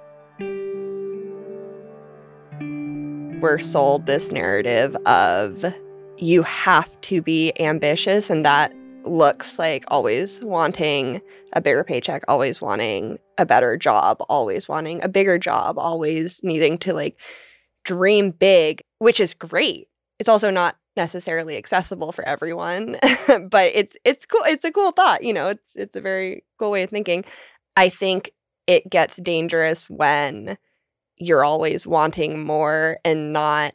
We're 3.42 3.60
sold 3.60 4.06
this 4.06 4.32
narrative 4.32 4.96
of 5.06 5.66
you 6.18 6.44
have 6.44 6.90
to 7.02 7.22
be 7.22 7.54
ambitious, 7.62 8.30
and 8.30 8.46
that 8.46 8.74
looks 9.06 9.58
like 9.58 9.84
always 9.88 10.40
wanting 10.42 11.22
a 11.54 11.62
bigger 11.62 11.84
paycheck, 11.84 12.24
always 12.28 12.62
wanting 12.62 13.20
a 13.38 13.46
better 13.46 13.78
job, 13.78 14.18
always 14.30 14.68
wanting 14.68 15.02
a 15.04 15.08
bigger 15.08 15.38
job, 15.38 15.78
always 15.78 16.40
needing 16.44 16.78
to 16.80 16.94
like 16.94 17.20
dream 17.84 18.32
big, 18.32 18.82
which 19.00 19.20
is 19.20 19.34
great. 19.34 19.88
It's 20.20 20.30
also 20.30 20.50
not 20.50 20.78
necessarily 20.96 21.58
accessible 21.58 22.12
for 22.12 22.28
everyone, 22.28 22.98
but 23.50 23.72
it's 23.74 23.96
it's 24.04 24.26
cool. 24.26 24.44
It's 24.46 24.66
a 24.66 24.72
cool 24.72 24.92
thought, 24.92 25.24
you 25.24 25.34
know. 25.34 25.50
It's 25.50 25.76
it's 25.76 25.96
a 25.96 26.02
very 26.02 26.44
cool 26.60 26.72
way 26.72 26.84
of 26.84 26.90
thinking. 26.90 27.24
I 27.78 27.90
think 27.90 28.32
it 28.68 28.90
gets 28.90 29.16
dangerous 29.18 29.90
when 29.90 30.58
you're 31.18 31.44
always 31.44 31.88
wanting 31.88 32.44
more 32.44 32.98
and 33.04 33.34
not 33.34 33.74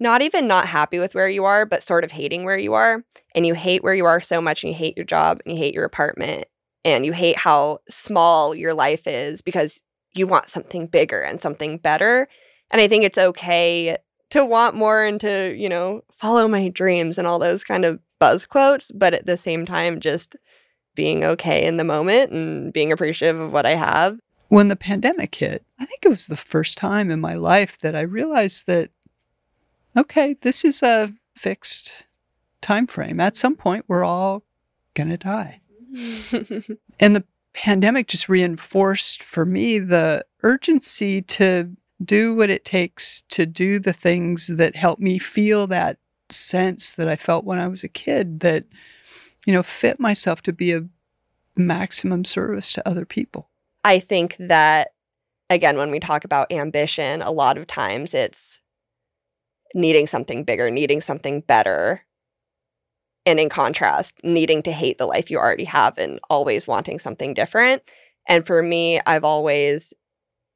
not 0.00 0.22
even 0.22 0.48
not 0.48 0.66
happy 0.66 0.98
with 0.98 1.14
where 1.14 1.28
you 1.28 1.44
are, 1.44 1.66
but 1.66 1.82
sort 1.82 2.04
of 2.04 2.10
hating 2.10 2.44
where 2.44 2.58
you 2.58 2.72
are. 2.72 3.04
And 3.34 3.46
you 3.46 3.54
hate 3.54 3.84
where 3.84 3.94
you 3.94 4.06
are 4.06 4.20
so 4.20 4.40
much 4.40 4.64
and 4.64 4.72
you 4.72 4.76
hate 4.76 4.96
your 4.96 5.06
job 5.06 5.40
and 5.44 5.54
you 5.54 5.58
hate 5.62 5.74
your 5.74 5.84
apartment 5.84 6.46
and 6.84 7.04
you 7.04 7.12
hate 7.12 7.36
how 7.36 7.80
small 7.88 8.54
your 8.54 8.74
life 8.74 9.06
is 9.06 9.42
because 9.42 9.80
you 10.14 10.26
want 10.26 10.48
something 10.48 10.86
bigger 10.86 11.20
and 11.20 11.40
something 11.40 11.78
better. 11.78 12.28
And 12.70 12.80
I 12.80 12.88
think 12.88 13.04
it's 13.04 13.18
okay 13.18 13.98
to 14.30 14.44
want 14.44 14.74
more 14.74 15.04
and 15.04 15.20
to, 15.20 15.54
you 15.56 15.68
know, 15.68 16.02
follow 16.16 16.48
my 16.48 16.68
dreams 16.68 17.18
and 17.18 17.26
all 17.26 17.38
those 17.38 17.62
kind 17.62 17.84
of 17.84 18.00
buzz 18.18 18.46
quotes, 18.46 18.90
but 18.92 19.14
at 19.14 19.26
the 19.26 19.36
same 19.36 19.66
time, 19.66 20.00
just 20.00 20.36
being 20.94 21.24
okay 21.24 21.64
in 21.64 21.76
the 21.76 21.84
moment 21.84 22.32
and 22.32 22.72
being 22.72 22.92
appreciative 22.92 23.40
of 23.40 23.52
what 23.52 23.66
I 23.66 23.74
have. 23.74 24.18
When 24.48 24.68
the 24.68 24.76
pandemic 24.76 25.34
hit, 25.34 25.64
I 25.78 25.84
think 25.84 26.04
it 26.04 26.08
was 26.08 26.26
the 26.26 26.36
first 26.36 26.76
time 26.76 27.10
in 27.10 27.20
my 27.20 27.34
life 27.34 27.78
that 27.78 27.94
I 27.94 28.00
realized 28.00 28.66
that 28.66 28.90
okay, 29.96 30.36
this 30.40 30.64
is 30.64 30.82
a 30.82 31.14
fixed 31.34 32.06
time 32.60 32.86
frame. 32.86 33.20
At 33.20 33.36
some 33.36 33.56
point, 33.56 33.84
we're 33.88 34.04
all 34.04 34.44
going 34.94 35.08
to 35.08 35.16
die. 35.16 35.60
and 37.00 37.16
the 37.16 37.24
pandemic 37.52 38.06
just 38.06 38.28
reinforced 38.28 39.22
for 39.22 39.44
me 39.44 39.78
the 39.78 40.24
urgency 40.42 41.20
to 41.20 41.76
do 42.02 42.34
what 42.34 42.50
it 42.50 42.64
takes 42.64 43.22
to 43.22 43.44
do 43.44 43.78
the 43.78 43.92
things 43.92 44.46
that 44.46 44.76
help 44.76 44.98
me 44.98 45.18
feel 45.18 45.66
that 45.66 45.98
sense 46.30 46.92
that 46.92 47.08
I 47.08 47.16
felt 47.16 47.44
when 47.44 47.58
I 47.58 47.68
was 47.68 47.84
a 47.84 47.88
kid 47.88 48.40
that, 48.40 48.64
you 49.44 49.52
know, 49.52 49.62
fit 49.62 50.00
myself 50.00 50.42
to 50.42 50.52
be 50.52 50.72
a 50.72 50.86
maximum 51.56 52.24
service 52.24 52.72
to 52.72 52.88
other 52.88 53.04
people. 53.04 53.50
I 53.84 53.98
think 53.98 54.36
that, 54.38 54.92
again, 55.50 55.76
when 55.76 55.90
we 55.90 56.00
talk 56.00 56.24
about 56.24 56.52
ambition, 56.52 57.20
a 57.22 57.30
lot 57.30 57.58
of 57.58 57.66
times 57.66 58.14
it's 58.14 58.59
needing 59.74 60.06
something 60.06 60.44
bigger, 60.44 60.70
needing 60.70 61.00
something 61.00 61.40
better. 61.40 62.04
And 63.26 63.38
in 63.38 63.48
contrast, 63.48 64.14
needing 64.24 64.62
to 64.62 64.72
hate 64.72 64.98
the 64.98 65.06
life 65.06 65.30
you 65.30 65.38
already 65.38 65.64
have 65.64 65.98
and 65.98 66.20
always 66.30 66.66
wanting 66.66 66.98
something 66.98 67.34
different. 67.34 67.82
And 68.26 68.46
for 68.46 68.62
me, 68.62 69.00
I've 69.06 69.24
always 69.24 69.92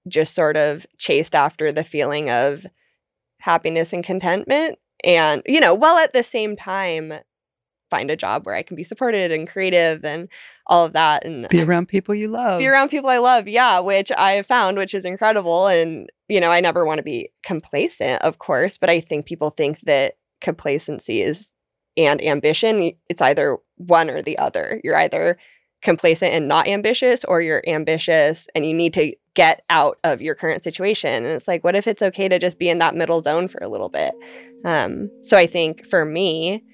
just 0.08 0.34
sort 0.34 0.56
of 0.56 0.86
chased 0.98 1.34
after 1.34 1.72
the 1.72 1.84
feeling 1.84 2.30
of 2.30 2.66
happiness 3.40 3.92
and 3.92 4.02
contentment. 4.04 4.78
And, 5.02 5.42
you 5.46 5.60
know, 5.60 5.74
while 5.74 5.98
at 5.98 6.12
the 6.12 6.22
same 6.22 6.56
time 6.56 7.12
find 7.94 8.10
a 8.10 8.16
job 8.16 8.44
where 8.44 8.56
I 8.56 8.62
can 8.62 8.74
be 8.76 8.82
supported 8.82 9.30
and 9.30 9.48
creative 9.48 10.04
and 10.04 10.28
all 10.66 10.84
of 10.84 10.94
that. 10.94 11.24
And 11.24 11.48
Be 11.48 11.62
around 11.62 11.86
people 11.86 12.12
you 12.12 12.26
love. 12.26 12.58
be 12.58 12.66
around 12.66 12.88
people 12.88 13.08
I 13.08 13.18
love, 13.18 13.46
yeah, 13.46 13.78
which 13.78 14.10
I 14.18 14.32
have 14.32 14.46
found, 14.46 14.76
which 14.76 14.94
is 14.94 15.04
incredible. 15.04 15.68
And, 15.68 16.10
you 16.28 16.40
know, 16.40 16.50
I 16.50 16.60
never 16.60 16.84
want 16.84 16.98
to 16.98 17.04
be 17.04 17.30
complacent, 17.44 18.20
of 18.22 18.38
course, 18.38 18.78
but 18.78 18.90
I 18.90 18.98
think 18.98 19.26
people 19.26 19.50
think 19.50 19.78
that 19.82 20.14
complacency 20.40 21.22
is 21.22 21.48
and 21.96 22.20
ambition, 22.20 22.90
it's 23.08 23.22
either 23.22 23.58
one 23.76 24.10
or 24.10 24.20
the 24.20 24.38
other. 24.38 24.80
You're 24.82 24.96
either 24.96 25.38
complacent 25.82 26.32
and 26.34 26.48
not 26.48 26.66
ambitious, 26.66 27.22
or 27.24 27.40
you're 27.40 27.62
ambitious 27.68 28.48
and 28.54 28.66
you 28.66 28.74
need 28.74 28.94
to 28.94 29.14
get 29.34 29.62
out 29.70 29.98
of 30.02 30.20
your 30.20 30.34
current 30.34 30.64
situation. 30.64 31.12
And 31.12 31.26
it's 31.26 31.46
like, 31.46 31.62
what 31.62 31.76
if 31.76 31.86
it's 31.86 32.02
okay 32.02 32.28
to 32.28 32.38
just 32.40 32.58
be 32.58 32.68
in 32.68 32.78
that 32.78 32.96
middle 32.96 33.22
zone 33.22 33.46
for 33.46 33.62
a 33.62 33.68
little 33.68 33.90
bit? 33.90 34.14
Um, 34.64 35.10
so 35.20 35.36
I 35.36 35.46
think 35.46 35.86
for 35.86 36.04
me, 36.04 36.64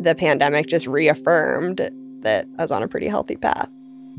the 0.00 0.14
pandemic 0.14 0.66
just 0.66 0.86
reaffirmed 0.86 1.90
that 2.22 2.46
I 2.58 2.62
was 2.62 2.70
on 2.70 2.82
a 2.82 2.88
pretty 2.88 3.08
healthy 3.08 3.36
path. 3.36 3.68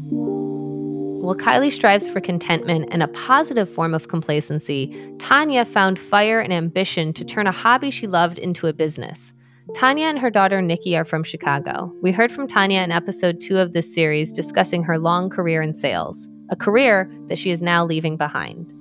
While 0.10 1.36
Kylie 1.36 1.72
strives 1.72 2.10
for 2.10 2.22
contentment 2.22 2.90
and 2.92 3.04
a 3.04 3.08
positive 3.10 3.70
form 3.70 3.94
of 3.94 4.08
complacency, 4.08 4.96
Tanya 5.20 5.66
found 5.66 6.00
fire 6.00 6.40
and 6.40 6.54
ambition 6.54 7.14
to 7.14 7.26
turn 7.26 7.46
a 7.46 7.52
hobby 7.52 7.92
she 7.92 8.08
loved 8.08 8.40
into 8.40 8.68
a 8.68 8.74
business. 8.74 9.34
Tanya 9.76 10.08
and 10.08 10.18
her 10.18 10.32
daughter 10.32 10.62
Nikki 10.62 10.98
are 10.98 11.06
from 11.06 11.24
Chicago. 11.24 11.94
We 12.02 12.12
heard 12.12 12.32
from 12.32 12.48
Tanya 12.48 12.82
in 12.82 12.92
episode 12.92 13.42
two 13.42 13.58
of 13.58 13.74
this 13.74 13.94
series 13.94 14.32
discussing 14.32 14.82
her 14.84 14.98
long 14.98 15.30
career 15.30 15.62
in 15.62 15.74
sales, 15.74 16.28
a 16.50 16.56
career 16.56 17.12
that 17.28 17.38
she 17.38 17.52
is 17.52 17.62
now 17.62 17.86
leaving 17.86 18.18
behind. 18.18 18.74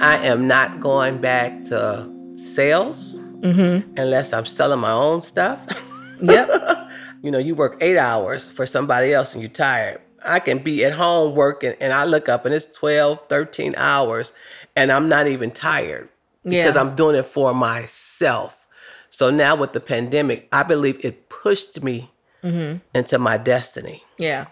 I 0.00 0.18
am 0.26 0.48
not 0.48 0.80
going 0.80 1.18
back 1.18 1.62
to 1.64 2.10
sales 2.34 3.14
Mm-hmm. 3.42 3.94
unless 3.96 4.32
I'm 4.32 4.46
selling 4.46 4.80
my 4.80 4.92
own 4.92 5.22
stuff. 5.22 5.66
Yep. 6.22 6.88
you 7.22 7.30
know, 7.30 7.36
you 7.36 7.54
work 7.54 7.76
eight 7.82 7.98
hours 7.98 8.46
for 8.48 8.64
somebody 8.64 9.12
else 9.12 9.34
and 9.34 9.42
you're 9.42 9.50
tired. 9.50 10.00
I 10.24 10.40
can 10.40 10.58
be 10.58 10.82
at 10.82 10.94
home 10.94 11.34
working 11.34 11.74
and 11.78 11.92
I 11.92 12.04
look 12.04 12.26
up 12.30 12.46
and 12.46 12.54
it's 12.54 12.64
12, 12.72 13.28
13 13.28 13.74
hours 13.76 14.32
and 14.74 14.90
I'm 14.90 15.10
not 15.10 15.26
even 15.26 15.50
tired 15.50 16.08
because 16.42 16.74
Yeah. 16.74 16.80
I'm 16.80 16.94
doing 16.96 17.16
it 17.16 17.26
for 17.26 17.52
myself. 17.52 18.66
So 19.10 19.28
now 19.30 19.56
with 19.56 19.74
the 19.74 19.80
pandemic, 19.80 20.48
I 20.52 20.62
believe 20.62 21.04
it 21.04 21.28
pushed 21.28 21.82
me 21.82 22.10
Mm-hmm. 22.42 22.78
into 22.94 23.18
my 23.18 23.36
destiny 23.36 24.02
Yeah. 24.18 24.46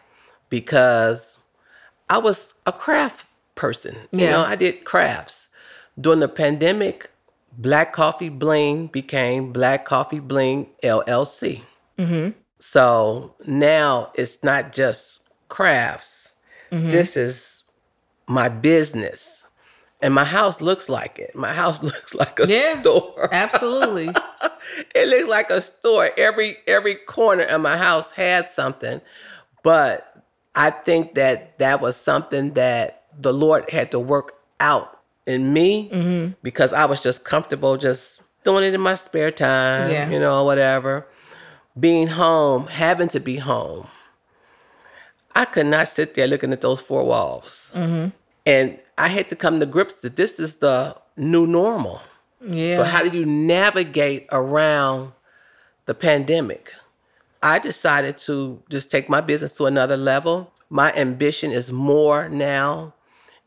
because 0.50 1.38
I 2.10 2.18
was 2.18 2.52
a 2.66 2.72
craft 2.72 3.26
person. 3.54 3.94
You 4.12 4.24
Yeah. 4.26 4.30
know, 4.32 4.44
I 4.44 4.54
did 4.56 4.84
crafts. 4.84 5.48
During 5.98 6.20
the 6.20 6.28
pandemic, 6.28 7.10
Black 7.56 7.92
Coffee 7.92 8.28
Bling 8.28 8.88
became 8.88 9.52
Black 9.52 9.84
Coffee 9.84 10.18
Bling 10.20 10.70
LLC. 10.82 11.62
Mm-hmm. 11.98 12.30
So 12.58 13.34
now 13.46 14.10
it's 14.14 14.42
not 14.42 14.72
just 14.72 15.28
crafts. 15.48 16.34
Mhm. 16.72 16.90
This 16.90 17.16
is 17.16 17.62
my 18.26 18.48
business. 18.48 19.42
And 20.02 20.12
my 20.12 20.24
house 20.24 20.60
looks 20.60 20.88
like 20.88 21.18
it. 21.18 21.34
My 21.34 21.52
house 21.52 21.82
looks 21.88 22.14
like 22.14 22.38
a 22.40 22.46
Yeah. 22.46 22.80
store. 22.80 23.28
Absolutely. 23.32 24.10
it 24.94 25.08
looks 25.08 25.28
like 25.28 25.50
a 25.50 25.60
store. 25.60 26.10
Every 26.18 26.56
every 26.66 26.96
corner 26.96 27.44
of 27.44 27.60
my 27.60 27.76
house 27.76 28.12
had 28.12 28.48
something. 28.48 29.00
But 29.62 30.10
I 30.54 30.70
think 30.70 31.14
that 31.14 31.58
that 31.58 31.80
was 31.80 31.96
something 31.96 32.52
that 32.54 33.04
the 33.18 33.32
Lord 33.32 33.70
had 33.70 33.90
to 33.92 33.98
work 34.00 34.32
out 34.60 34.93
in 35.26 35.52
me 35.52 35.88
Mm-hmm. 35.92 36.32
because 36.42 36.72
I 36.72 36.84
was 36.86 37.00
just 37.02 37.24
comfortable 37.24 37.76
just 37.76 38.22
doing 38.44 38.64
it 38.64 38.74
in 38.74 38.80
my 38.80 38.94
spare 38.94 39.30
time, 39.30 39.90
Yeah. 39.90 40.10
you 40.10 40.18
know, 40.20 40.44
whatever. 40.44 41.06
Being 41.78 42.08
home, 42.08 42.66
having 42.66 43.08
to 43.08 43.20
be 43.20 43.36
home. 43.38 43.86
I 45.34 45.44
could 45.44 45.66
not 45.66 45.88
sit 45.88 46.14
there 46.14 46.26
looking 46.28 46.52
at 46.52 46.60
those 46.60 46.80
four 46.80 47.04
walls. 47.04 47.72
Mm-hmm. 47.74 48.10
And 48.46 48.78
I 48.96 49.08
had 49.08 49.28
to 49.30 49.36
come 49.36 49.58
to 49.60 49.66
grips 49.66 50.00
that 50.02 50.14
this 50.16 50.38
is 50.38 50.56
the 50.56 50.96
new 51.16 51.46
normal. 51.46 52.00
Yeah. 52.46 52.76
So 52.76 52.84
how 52.84 53.02
do 53.02 53.16
you 53.16 53.24
navigate 53.24 54.26
around 54.30 55.12
the 55.86 55.94
pandemic? 55.94 56.70
I 57.42 57.58
decided 57.58 58.18
to 58.18 58.62
just 58.70 58.90
take 58.90 59.08
my 59.08 59.20
business 59.20 59.56
to 59.56 59.66
another 59.66 59.96
level. 59.96 60.52
My 60.70 60.92
ambition 60.92 61.50
is 61.50 61.72
more 61.72 62.28
now, 62.28 62.94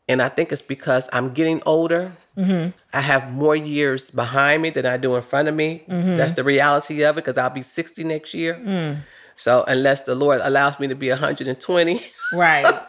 and 0.08 0.22
I 0.22 0.28
think 0.28 0.52
it's 0.52 0.62
because 0.62 1.08
I'm 1.12 1.32
getting 1.34 1.62
older. 1.66 2.12
Mm-hmm. 2.36 2.70
I 2.92 3.00
have 3.00 3.32
more 3.32 3.56
years 3.56 4.10
behind 4.10 4.62
me 4.62 4.70
than 4.70 4.86
I 4.86 4.96
do 4.96 5.16
in 5.16 5.22
front 5.22 5.48
of 5.48 5.54
me. 5.54 5.82
Mhm. 5.88 6.16
That's 6.16 6.32
the 6.34 6.44
reality 6.44 7.02
of 7.04 7.16
it 7.18 7.24
because 7.24 7.36
I'll 7.36 7.50
be 7.50 7.62
60 7.62 8.04
next 8.04 8.32
year. 8.32 8.54
Mm. 8.54 8.98
So 9.36 9.64
unless 9.66 10.02
the 10.02 10.14
Lord 10.14 10.40
allows 10.42 10.78
me 10.80 10.86
to 10.88 10.94
be 10.94 11.10
120, 11.10 12.00
Right. 12.32 12.64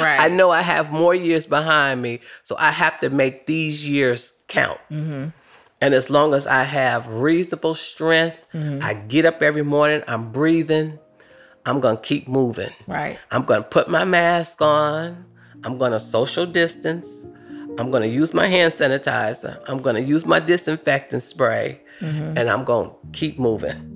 Right. 0.00 0.18
I 0.18 0.28
know 0.28 0.50
I 0.50 0.62
have 0.62 0.90
more 0.90 1.14
years 1.14 1.44
behind 1.46 2.00
me. 2.00 2.20
So 2.44 2.56
I 2.58 2.70
have 2.70 2.98
to 3.00 3.10
make 3.10 3.44
these 3.46 3.86
years 3.86 4.32
count. 4.48 4.80
Mm-hmm. 4.90 5.28
And 5.82 5.94
as 5.94 6.08
long 6.08 6.32
as 6.34 6.46
I 6.46 6.62
have 6.62 7.06
reasonable 7.08 7.74
strength, 7.74 8.36
Mhm. 8.54 8.82
I 8.82 8.94
get 8.94 9.24
up 9.26 9.42
every 9.42 9.62
morning, 9.62 10.02
I'm 10.08 10.32
breathing, 10.32 10.98
I'm 11.66 11.80
going 11.80 11.96
to 11.96 12.02
keep 12.02 12.26
moving. 12.26 12.70
Right. 12.88 13.18
I'm 13.30 13.44
going 13.44 13.62
to 13.62 13.68
put 13.68 13.88
my 13.90 14.04
mask 14.04 14.62
on, 14.62 15.26
I'm 15.64 15.78
going 15.78 15.92
to 15.92 16.00
social 16.00 16.46
distance, 16.46 17.24
I'm 17.78 17.90
going 17.90 18.02
to 18.02 18.08
use 18.08 18.34
my 18.34 18.46
hand 18.46 18.72
sanitizer, 18.72 19.62
I'm 19.68 19.80
going 19.80 19.96
to 19.96 20.02
use 20.02 20.26
my 20.26 20.40
disinfectant 20.40 21.22
spray, 21.22 21.80
Mhm. 22.00 22.36
and 22.38 22.50
I'm 22.50 22.64
going 22.64 22.90
to 22.90 22.96
keep 23.12 23.38
moving. 23.38 23.88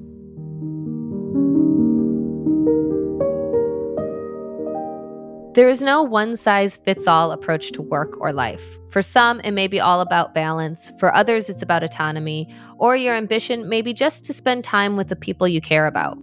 There 5.55 5.71
is 5.71 5.81
no 5.81 6.03
one 6.03 6.37
size 6.37 6.77
fits 6.77 7.07
all 7.07 7.33
approach 7.33 7.73
to 7.73 7.81
work 7.81 8.21
or 8.21 8.31
life. 8.31 8.79
For 8.91 9.01
some, 9.01 9.41
it 9.41 9.53
may 9.53 9.67
be 9.69 9.81
all 9.81 10.03
about 10.03 10.35
balance. 10.35 10.93
For 10.99 11.15
others, 11.15 11.49
it's 11.49 11.63
about 11.63 11.83
autonomy. 11.83 12.55
Or 12.77 12.95
your 12.95 13.15
ambition 13.15 13.67
may 13.67 13.81
be 13.81 13.95
just 13.95 14.23
to 14.27 14.35
spend 14.35 14.65
time 14.65 14.99
with 14.99 15.09
the 15.09 15.17
people 15.17 15.49
you 15.49 15.63
care 15.63 15.87
about. 15.87 16.19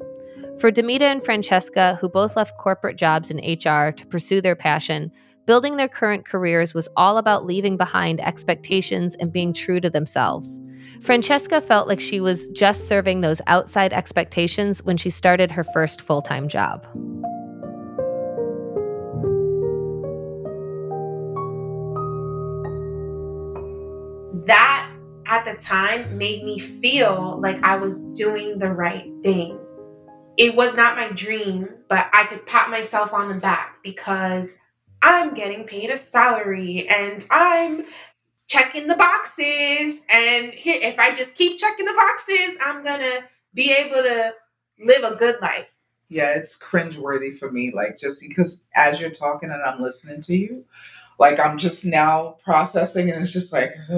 For 0.59 0.71
Demita 0.71 1.01
and 1.01 1.25
Francesca, 1.25 1.97
who 1.99 2.09
both 2.09 2.35
left 2.37 2.59
corporate 2.59 2.95
jobs 2.95 3.31
in 3.31 3.37
HR 3.39 3.91
to 3.91 4.05
pursue 4.05 4.39
their 4.39 4.55
passion, 4.55 5.11
building 5.45 5.77
their 5.77 5.87
current 5.87 6.25
careers 6.25 6.73
was 6.73 6.87
all 6.95 7.17
about 7.17 7.45
leaving 7.45 7.77
behind 7.77 8.19
expectations 8.21 9.15
and 9.19 9.31
being 9.31 9.53
true 9.53 9.79
to 9.79 9.89
themselves. 9.89 10.59
Francesca 11.01 11.61
felt 11.61 11.87
like 11.87 11.99
she 11.99 12.19
was 12.19 12.47
just 12.47 12.87
serving 12.87 13.21
those 13.21 13.41
outside 13.47 13.93
expectations 13.93 14.83
when 14.83 14.97
she 14.97 15.09
started 15.09 15.51
her 15.51 15.63
first 15.63 16.01
full 16.01 16.21
time 16.21 16.47
job. 16.47 16.87
that 24.45 24.91
at 25.25 25.45
the 25.45 25.53
time 25.61 26.17
made 26.17 26.43
me 26.43 26.59
feel 26.59 27.39
like 27.41 27.63
I 27.63 27.77
was 27.77 28.03
doing 28.17 28.59
the 28.59 28.71
right 28.71 29.09
thing. 29.23 29.59
It 30.37 30.55
was 30.55 30.75
not 30.75 30.97
my 30.97 31.09
dream, 31.11 31.69
but 31.87 32.09
I 32.11 32.25
could 32.25 32.45
pat 32.45 32.69
myself 32.69 33.13
on 33.13 33.29
the 33.29 33.39
back 33.39 33.77
because 33.83 34.57
I'm 35.03 35.33
getting 35.33 35.65
paid 35.65 35.89
a 35.89 35.97
salary 35.97 36.87
and 36.89 37.27
I'm 37.29 37.83
checking 38.47 38.87
the 38.87 38.95
boxes. 38.95 40.05
And 40.09 40.53
here, 40.53 40.79
if 40.81 40.97
I 40.97 41.13
just 41.15 41.35
keep 41.35 41.59
checking 41.59 41.85
the 41.85 41.93
boxes, 41.93 42.57
I'm 42.61 42.83
gonna 42.83 43.19
be 43.53 43.71
able 43.71 44.01
to 44.01 44.33
live 44.79 45.03
a 45.03 45.15
good 45.15 45.41
life. 45.41 45.69
Yeah, 46.09 46.35
it's 46.37 46.57
cringeworthy 46.57 47.37
for 47.37 47.51
me. 47.51 47.71
Like 47.73 47.97
just 47.97 48.23
because 48.27 48.69
as 48.75 49.01
you're 49.01 49.09
talking 49.09 49.51
and 49.51 49.61
I'm 49.61 49.81
listening 49.81 50.21
to 50.21 50.37
you, 50.37 50.63
like 51.19 51.39
I'm 51.39 51.57
just 51.57 51.85
now 51.85 52.37
processing, 52.43 53.09
and 53.09 53.21
it's 53.21 53.33
just 53.33 53.53
like, 53.53 53.71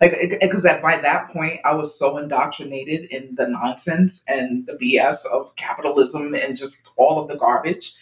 like 0.00 0.14
because 0.40 0.64
by 0.82 0.98
that 1.02 1.30
point 1.32 1.60
I 1.64 1.74
was 1.74 1.98
so 1.98 2.18
indoctrinated 2.18 3.06
in 3.12 3.34
the 3.36 3.48
nonsense 3.48 4.24
and 4.28 4.66
the 4.66 4.74
BS 4.74 5.24
of 5.32 5.54
capitalism 5.56 6.34
and 6.34 6.56
just 6.56 6.90
all 6.96 7.22
of 7.22 7.28
the 7.28 7.38
garbage. 7.38 7.94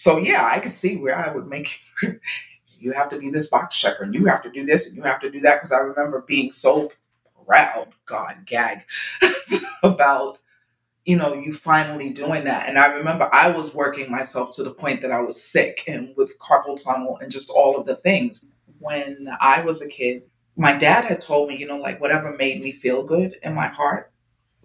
So 0.00 0.16
yeah, 0.16 0.48
I 0.50 0.60
could 0.60 0.72
see 0.72 0.96
where 0.96 1.14
I 1.14 1.30
would 1.30 1.46
make. 1.46 1.78
you 2.78 2.92
have 2.92 3.10
to 3.10 3.18
be 3.18 3.28
this 3.28 3.48
box 3.48 3.78
checker, 3.78 4.02
and 4.02 4.14
you 4.14 4.24
have 4.24 4.42
to 4.44 4.50
do 4.50 4.64
this, 4.64 4.88
and 4.88 4.96
you 4.96 5.02
have 5.02 5.20
to 5.20 5.30
do 5.30 5.40
that. 5.40 5.56
Because 5.56 5.72
I 5.72 5.76
remember 5.80 6.24
being 6.26 6.52
so 6.52 6.90
proud, 7.46 7.88
God, 8.06 8.46
gag, 8.46 8.86
about 9.82 10.38
you 11.04 11.16
know, 11.16 11.34
you 11.34 11.52
finally 11.52 12.08
doing 12.14 12.44
that. 12.44 12.66
And 12.66 12.78
I 12.78 12.86
remember 12.86 13.28
I 13.30 13.50
was 13.50 13.74
working 13.74 14.10
myself 14.10 14.56
to 14.56 14.62
the 14.62 14.72
point 14.72 15.02
that 15.02 15.12
I 15.12 15.20
was 15.20 15.42
sick 15.42 15.84
and 15.86 16.14
with 16.16 16.38
carpal 16.38 16.82
tunnel 16.82 17.18
and 17.20 17.30
just 17.30 17.50
all 17.50 17.76
of 17.76 17.84
the 17.84 17.96
things. 17.96 18.46
When 18.78 19.28
I 19.38 19.60
was 19.62 19.82
a 19.82 19.88
kid, 19.88 20.22
my 20.56 20.78
dad 20.78 21.04
had 21.04 21.20
told 21.20 21.50
me, 21.50 21.58
you 21.58 21.66
know, 21.66 21.78
like 21.78 22.00
whatever 22.00 22.34
made 22.38 22.64
me 22.64 22.72
feel 22.72 23.02
good 23.02 23.36
in 23.42 23.54
my 23.54 23.68
heart, 23.68 24.12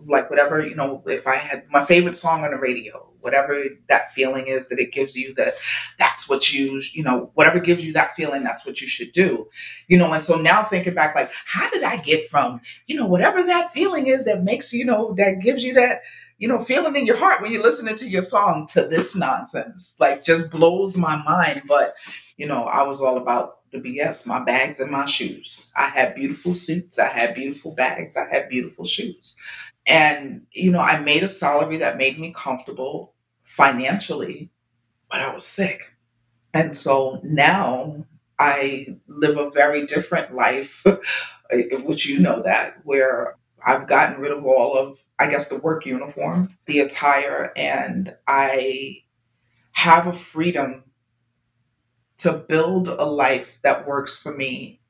like 0.06 0.30
whatever, 0.30 0.66
you 0.66 0.76
know, 0.76 1.04
if 1.08 1.28
I 1.28 1.36
had 1.36 1.66
my 1.72 1.84
favorite 1.84 2.16
song 2.16 2.46
on 2.46 2.52
the 2.52 2.58
radio, 2.58 3.12
whatever 3.26 3.66
that 3.90 4.14
feeling 4.14 4.48
is 4.48 4.70
that 4.70 4.80
it 4.80 4.94
gives 4.94 5.16
you 5.18 5.34
that 5.34 5.56
that's 6.00 6.30
what 6.30 6.54
you 6.54 6.82
you 6.94 7.04
know 7.04 7.32
whatever 7.34 7.60
gives 7.60 7.86
you 7.86 7.92
that 7.92 8.16
feeling 8.16 8.44
that's 8.44 8.66
what 8.66 8.80
you 8.80 8.88
should 8.88 9.12
do. 9.12 9.48
You 9.90 9.98
know 9.98 10.14
and 10.14 10.22
so 10.24 10.38
now 10.38 10.64
thinking 10.64 10.94
back 10.94 11.16
like 11.16 11.32
how 11.46 11.70
did 11.72 11.84
i 11.84 11.98
get 11.98 12.30
from 12.30 12.62
you 12.88 12.96
know 12.96 13.08
whatever 13.08 13.44
that 13.44 13.74
feeling 13.74 14.08
is 14.08 14.26
that 14.26 14.44
makes 14.44 14.72
you 14.72 14.86
know 14.86 15.14
that 15.18 15.42
gives 15.42 15.64
you 15.64 15.74
that 15.74 16.04
you 16.38 16.48
know 16.48 16.64
feeling 16.64 16.96
in 16.96 17.08
your 17.08 17.18
heart 17.18 17.42
when 17.42 17.52
you're 17.52 17.64
listening 17.64 17.96
to 17.98 18.10
your 18.10 18.22
song 18.22 18.68
to 18.72 18.84
this 18.88 19.16
nonsense 19.16 19.96
like 20.00 20.24
just 20.24 20.52
blows 20.52 20.98
my 20.98 21.22
mind. 21.24 21.62
But 21.68 21.96
you 22.38 22.48
know 22.48 22.66
i 22.66 22.84
was 22.84 23.02
all 23.02 23.18
about 23.18 23.58
the 23.72 23.82
bs 23.82 24.28
my 24.28 24.44
bags 24.44 24.80
and 24.80 24.92
my 24.92 25.06
shoes. 25.06 25.72
I 25.76 25.88
had 25.90 26.16
beautiful 26.16 26.56
suits 26.56 27.00
i 27.00 27.08
had 27.10 27.36
beautiful 27.36 27.74
bags 27.74 28.16
i 28.16 28.28
had 28.32 28.50
beautiful 28.50 28.86
shoes. 28.86 29.38
And, 29.88 30.44
you 30.52 30.72
know, 30.72 30.80
I 30.80 31.00
made 31.02 31.24
a 31.24 31.28
salary 31.28 31.78
that 31.78 31.98
made 31.98 32.20
me 32.20 32.34
comfortable 32.36 33.14
financially, 33.56 34.52
but 35.10 35.22
I 35.22 35.34
was 35.34 35.46
sick. 35.46 35.80
And 36.54 36.78
so 36.78 37.22
now 37.24 38.06
I 38.38 38.98
live 39.08 39.38
a 39.38 39.50
very 39.50 39.86
different 39.86 40.36
life, 40.36 40.84
eh, 41.52 41.78
which 41.84 42.06
you 42.06 42.20
know 42.20 42.42
that, 42.44 42.78
where 42.84 43.36
I've 43.66 43.88
gotten 43.88 44.22
rid 44.22 44.32
of 44.32 44.46
all 44.46 44.78
of, 44.78 44.98
I 45.20 45.30
guess, 45.30 45.48
the 45.48 45.60
work 45.60 45.86
uniform, 45.86 46.58
the 46.66 46.80
attire, 46.80 47.54
and 47.56 48.10
I 48.28 49.04
have 49.72 50.08
a 50.08 50.14
freedom 50.14 50.84
to 52.18 52.34
build 52.34 52.90
a 52.90 53.06
life 53.06 53.60
that 53.64 53.88
works 53.88 54.18
for 54.18 54.36
me 54.36 54.82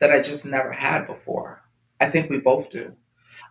that 0.00 0.12
I 0.12 0.22
just 0.22 0.46
never 0.46 0.72
had 0.72 1.06
before. 1.06 1.62
I 2.00 2.06
think 2.06 2.30
we 2.30 2.38
both 2.38 2.70
do. 2.70 2.94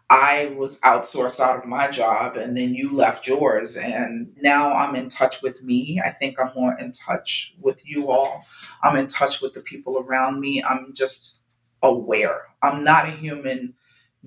I 0.09 0.53
was 0.57 0.79
outsourced 0.81 1.39
out 1.39 1.59
of 1.59 1.65
my 1.65 1.89
job 1.89 2.37
and 2.37 2.55
then 2.55 2.75
you 2.75 2.91
left 2.91 3.27
yours. 3.27 3.77
And 3.77 4.31
now 4.41 4.73
I'm 4.73 4.95
in 4.95 5.09
touch 5.09 5.41
with 5.41 5.63
me. 5.63 5.99
I 6.05 6.11
think 6.11 6.39
I'm 6.39 6.51
more 6.55 6.77
in 6.77 6.91
touch 6.91 7.55
with 7.59 7.87
you 7.87 8.11
all. 8.11 8.45
I'm 8.83 8.97
in 8.97 9.07
touch 9.07 9.41
with 9.41 9.53
the 9.53 9.61
people 9.61 9.97
around 9.97 10.39
me. 10.39 10.63
I'm 10.63 10.93
just 10.93 11.45
aware. 11.81 12.41
I'm 12.61 12.83
not 12.83 13.07
a 13.07 13.11
human 13.11 13.73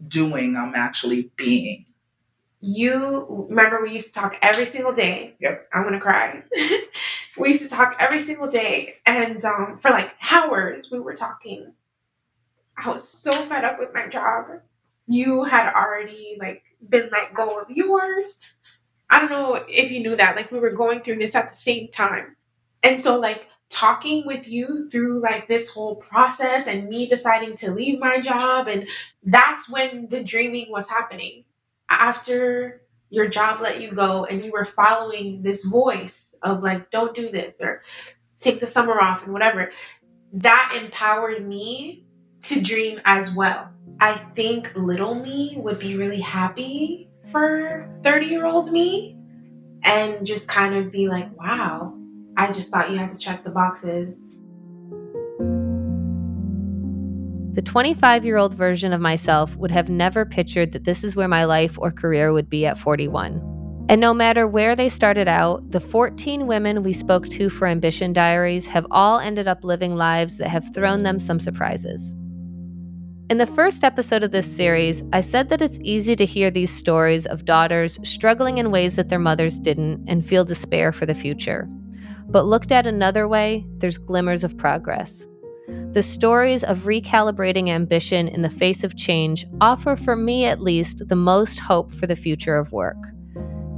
doing, 0.08 0.56
I'm 0.56 0.74
actually 0.74 1.30
being. 1.36 1.86
You 2.60 3.26
remember 3.48 3.82
we 3.82 3.92
used 3.92 4.14
to 4.14 4.20
talk 4.20 4.38
every 4.42 4.66
single 4.66 4.92
day. 4.92 5.36
Yep. 5.40 5.68
I'm 5.72 5.84
gonna 5.84 6.00
cry. 6.00 6.42
we 7.38 7.50
used 7.50 7.62
to 7.62 7.74
talk 7.74 7.96
every 7.98 8.20
single 8.20 8.48
day, 8.48 8.96
and 9.04 9.44
um, 9.44 9.78
for 9.78 9.90
like 9.90 10.12
hours 10.30 10.90
we 10.90 10.98
were 10.98 11.14
talking. 11.14 11.74
I 12.76 12.90
was 12.90 13.08
so 13.08 13.32
fed 13.32 13.64
up 13.64 13.78
with 13.78 13.94
my 13.94 14.08
job 14.08 14.46
you 15.06 15.44
had 15.44 15.72
already 15.72 16.36
like 16.40 16.62
been 16.88 17.08
let 17.12 17.34
go 17.34 17.60
of 17.60 17.70
yours. 17.70 18.40
I 19.08 19.20
don't 19.20 19.30
know 19.30 19.54
if 19.68 19.90
you 19.90 20.02
knew 20.02 20.16
that. 20.16 20.36
Like 20.36 20.50
we 20.50 20.58
were 20.58 20.72
going 20.72 21.00
through 21.00 21.18
this 21.18 21.34
at 21.34 21.52
the 21.52 21.56
same 21.56 21.88
time. 21.88 22.36
And 22.82 23.00
so 23.00 23.18
like 23.18 23.48
talking 23.70 24.26
with 24.26 24.48
you 24.48 24.88
through 24.90 25.22
like 25.22 25.48
this 25.48 25.70
whole 25.70 25.96
process 25.96 26.66
and 26.66 26.88
me 26.88 27.08
deciding 27.08 27.56
to 27.58 27.72
leave 27.72 27.98
my 27.98 28.20
job 28.20 28.68
and 28.68 28.88
that's 29.24 29.68
when 29.68 30.08
the 30.08 30.22
dreaming 30.22 30.66
was 30.70 30.88
happening. 30.88 31.44
After 31.88 32.82
your 33.10 33.28
job 33.28 33.60
let 33.60 33.80
you 33.80 33.92
go 33.92 34.24
and 34.24 34.44
you 34.44 34.50
were 34.50 34.64
following 34.64 35.42
this 35.42 35.64
voice 35.64 36.36
of 36.42 36.62
like 36.62 36.90
don't 36.90 37.14
do 37.14 37.30
this 37.30 37.62
or 37.62 37.82
take 38.40 38.60
the 38.60 38.66
summer 38.66 39.00
off 39.00 39.24
and 39.24 39.32
whatever. 39.32 39.70
That 40.32 40.78
empowered 40.80 41.46
me 41.46 42.04
to 42.42 42.60
dream 42.60 43.00
as 43.04 43.34
well 43.34 43.70
I 44.00 44.14
think 44.34 44.74
little 44.76 45.14
me 45.14 45.56
would 45.58 45.78
be 45.78 45.96
really 45.96 46.20
happy 46.20 47.08
for 47.30 47.88
30 48.02 48.26
year 48.26 48.44
old 48.44 48.70
me 48.70 49.16
and 49.84 50.26
just 50.26 50.48
kind 50.48 50.74
of 50.74 50.92
be 50.92 51.08
like, 51.08 51.34
wow, 51.40 51.96
I 52.36 52.52
just 52.52 52.70
thought 52.70 52.90
you 52.90 52.98
had 52.98 53.10
to 53.12 53.18
check 53.18 53.42
the 53.42 53.50
boxes. 53.50 54.38
The 57.54 57.62
25 57.62 58.26
year 58.26 58.36
old 58.36 58.54
version 58.54 58.92
of 58.92 59.00
myself 59.00 59.56
would 59.56 59.70
have 59.70 59.88
never 59.88 60.26
pictured 60.26 60.72
that 60.72 60.84
this 60.84 61.02
is 61.02 61.16
where 61.16 61.28
my 61.28 61.46
life 61.46 61.78
or 61.78 61.90
career 61.90 62.34
would 62.34 62.50
be 62.50 62.66
at 62.66 62.76
41. 62.76 63.86
And 63.88 63.98
no 63.98 64.12
matter 64.12 64.46
where 64.46 64.76
they 64.76 64.90
started 64.90 65.28
out, 65.28 65.70
the 65.70 65.80
14 65.80 66.46
women 66.46 66.82
we 66.82 66.92
spoke 66.92 67.28
to 67.30 67.48
for 67.48 67.66
Ambition 67.66 68.12
Diaries 68.12 68.66
have 68.66 68.86
all 68.90 69.20
ended 69.20 69.48
up 69.48 69.64
living 69.64 69.94
lives 69.94 70.36
that 70.36 70.48
have 70.48 70.74
thrown 70.74 71.02
them 71.02 71.18
some 71.18 71.40
surprises. 71.40 72.14
In 73.28 73.38
the 73.38 73.46
first 73.46 73.82
episode 73.82 74.22
of 74.22 74.30
this 74.30 74.46
series, 74.46 75.02
I 75.12 75.20
said 75.20 75.48
that 75.48 75.60
it's 75.60 75.80
easy 75.82 76.14
to 76.14 76.24
hear 76.24 76.48
these 76.48 76.70
stories 76.70 77.26
of 77.26 77.44
daughters 77.44 77.98
struggling 78.04 78.58
in 78.58 78.70
ways 78.70 78.94
that 78.94 79.08
their 79.08 79.18
mothers 79.18 79.58
didn't 79.58 80.08
and 80.08 80.24
feel 80.24 80.44
despair 80.44 80.92
for 80.92 81.06
the 81.06 81.14
future. 81.14 81.68
But 82.28 82.44
looked 82.44 82.70
at 82.70 82.86
another 82.86 83.26
way, 83.26 83.66
there's 83.78 83.98
glimmers 83.98 84.44
of 84.44 84.56
progress. 84.56 85.26
The 85.90 86.04
stories 86.04 86.62
of 86.62 86.84
recalibrating 86.84 87.68
ambition 87.68 88.28
in 88.28 88.42
the 88.42 88.50
face 88.50 88.84
of 88.84 88.96
change 88.96 89.44
offer, 89.60 89.96
for 89.96 90.14
me 90.14 90.44
at 90.44 90.62
least, 90.62 91.02
the 91.08 91.16
most 91.16 91.58
hope 91.58 91.92
for 91.92 92.06
the 92.06 92.14
future 92.14 92.56
of 92.56 92.70
work. 92.70 92.96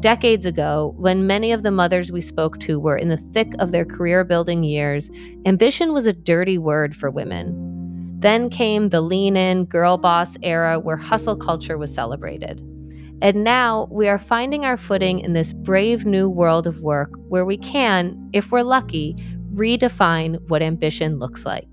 Decades 0.00 0.44
ago, 0.44 0.92
when 0.98 1.26
many 1.26 1.52
of 1.52 1.62
the 1.62 1.70
mothers 1.70 2.12
we 2.12 2.20
spoke 2.20 2.60
to 2.60 2.78
were 2.78 2.98
in 2.98 3.08
the 3.08 3.16
thick 3.16 3.54
of 3.60 3.70
their 3.70 3.86
career 3.86 4.24
building 4.24 4.62
years, 4.62 5.10
ambition 5.46 5.94
was 5.94 6.04
a 6.04 6.12
dirty 6.12 6.58
word 6.58 6.94
for 6.94 7.10
women. 7.10 7.77
Then 8.20 8.50
came 8.50 8.88
the 8.88 9.00
lean 9.00 9.36
in, 9.36 9.64
girl 9.66 9.96
boss 9.96 10.36
era 10.42 10.80
where 10.80 10.96
hustle 10.96 11.36
culture 11.36 11.78
was 11.78 11.94
celebrated. 11.94 12.58
And 13.22 13.44
now 13.44 13.86
we 13.92 14.08
are 14.08 14.18
finding 14.18 14.64
our 14.64 14.76
footing 14.76 15.20
in 15.20 15.34
this 15.34 15.52
brave 15.52 16.04
new 16.04 16.28
world 16.28 16.66
of 16.66 16.80
work 16.80 17.12
where 17.28 17.44
we 17.44 17.56
can, 17.58 18.28
if 18.32 18.50
we're 18.50 18.62
lucky, 18.62 19.14
redefine 19.54 20.40
what 20.48 20.62
ambition 20.62 21.20
looks 21.20 21.46
like. 21.46 21.68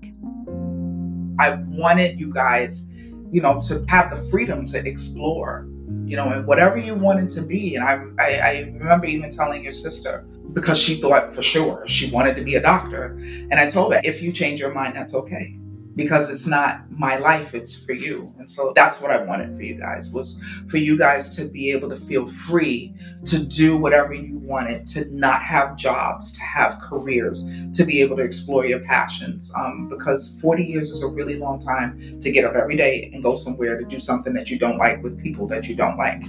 I 1.40 1.58
wanted 1.66 2.20
you 2.20 2.32
guys, 2.32 2.92
you 3.32 3.40
know, 3.40 3.60
to 3.62 3.84
have 3.88 4.12
the 4.12 4.24
freedom 4.30 4.64
to 4.66 4.88
explore, 4.88 5.66
you 6.04 6.16
know, 6.16 6.28
and 6.28 6.46
whatever 6.46 6.76
you 6.76 6.94
wanted 6.94 7.28
to 7.30 7.42
be. 7.42 7.74
And 7.74 7.82
I, 7.82 8.04
I, 8.20 8.38
I 8.38 8.72
remember 8.72 9.06
even 9.06 9.30
telling 9.30 9.64
your 9.64 9.72
sister, 9.72 10.24
because 10.52 10.78
she 10.78 10.94
thought 11.00 11.34
for 11.34 11.42
sure 11.42 11.84
she 11.88 12.08
wanted 12.08 12.36
to 12.36 12.42
be 12.42 12.54
a 12.54 12.62
doctor. 12.62 13.18
And 13.50 13.54
I 13.54 13.68
told 13.68 13.92
her, 13.94 14.00
if 14.04 14.22
you 14.22 14.32
change 14.32 14.60
your 14.60 14.72
mind, 14.72 14.94
that's 14.94 15.12
okay 15.12 15.58
because 15.96 16.32
it's 16.32 16.46
not 16.46 16.82
my 16.90 17.16
life 17.16 17.54
it's 17.54 17.84
for 17.84 17.92
you. 17.92 18.32
And 18.38 18.48
so 18.48 18.72
that's 18.76 19.00
what 19.00 19.10
i 19.10 19.22
wanted 19.22 19.56
for 19.56 19.62
you 19.62 19.74
guys 19.74 20.12
was 20.12 20.42
for 20.68 20.76
you 20.76 20.96
guys 20.96 21.34
to 21.36 21.46
be 21.46 21.72
able 21.72 21.88
to 21.88 21.96
feel 21.96 22.26
free 22.26 22.94
to 23.24 23.44
do 23.44 23.76
whatever 23.76 24.12
you 24.12 24.38
wanted 24.38 24.86
to 24.86 25.12
not 25.12 25.42
have 25.42 25.76
jobs 25.76 26.32
to 26.32 26.42
have 26.42 26.78
careers 26.80 27.50
to 27.74 27.84
be 27.84 28.00
able 28.00 28.16
to 28.16 28.22
explore 28.22 28.64
your 28.64 28.80
passions. 28.80 29.52
Um, 29.56 29.88
because 29.88 30.38
40 30.40 30.64
years 30.64 30.90
is 30.90 31.02
a 31.02 31.08
really 31.08 31.36
long 31.36 31.58
time 31.58 32.20
to 32.20 32.30
get 32.30 32.44
up 32.44 32.54
every 32.54 32.76
day 32.76 33.10
and 33.12 33.22
go 33.22 33.34
somewhere 33.34 33.78
to 33.78 33.84
do 33.84 33.98
something 33.98 34.34
that 34.34 34.50
you 34.50 34.58
don't 34.58 34.78
like 34.78 35.02
with 35.02 35.20
people 35.20 35.46
that 35.48 35.66
you 35.66 35.74
don't 35.74 35.96
like 35.96 36.22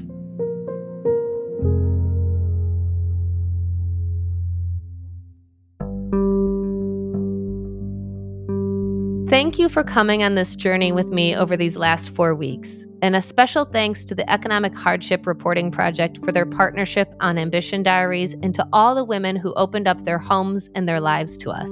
Thank 9.29 9.59
you 9.59 9.67
for 9.67 9.83
coming 9.83 10.23
on 10.23 10.35
this 10.35 10.55
journey 10.55 10.93
with 10.93 11.09
me 11.09 11.35
over 11.35 11.57
these 11.57 11.75
last 11.75 12.15
four 12.15 12.33
weeks. 12.33 12.85
And 13.01 13.13
a 13.13 13.21
special 13.21 13.65
thanks 13.65 14.05
to 14.05 14.15
the 14.15 14.27
Economic 14.31 14.73
Hardship 14.73 15.27
Reporting 15.27 15.69
Project 15.69 16.23
for 16.23 16.31
their 16.31 16.45
partnership 16.45 17.13
on 17.19 17.37
Ambition 17.37 17.83
Diaries 17.83 18.37
and 18.41 18.55
to 18.55 18.65
all 18.71 18.95
the 18.95 19.03
women 19.03 19.35
who 19.35 19.53
opened 19.55 19.85
up 19.85 20.05
their 20.05 20.17
homes 20.17 20.69
and 20.75 20.87
their 20.87 21.01
lives 21.01 21.37
to 21.39 21.49
us. 21.49 21.69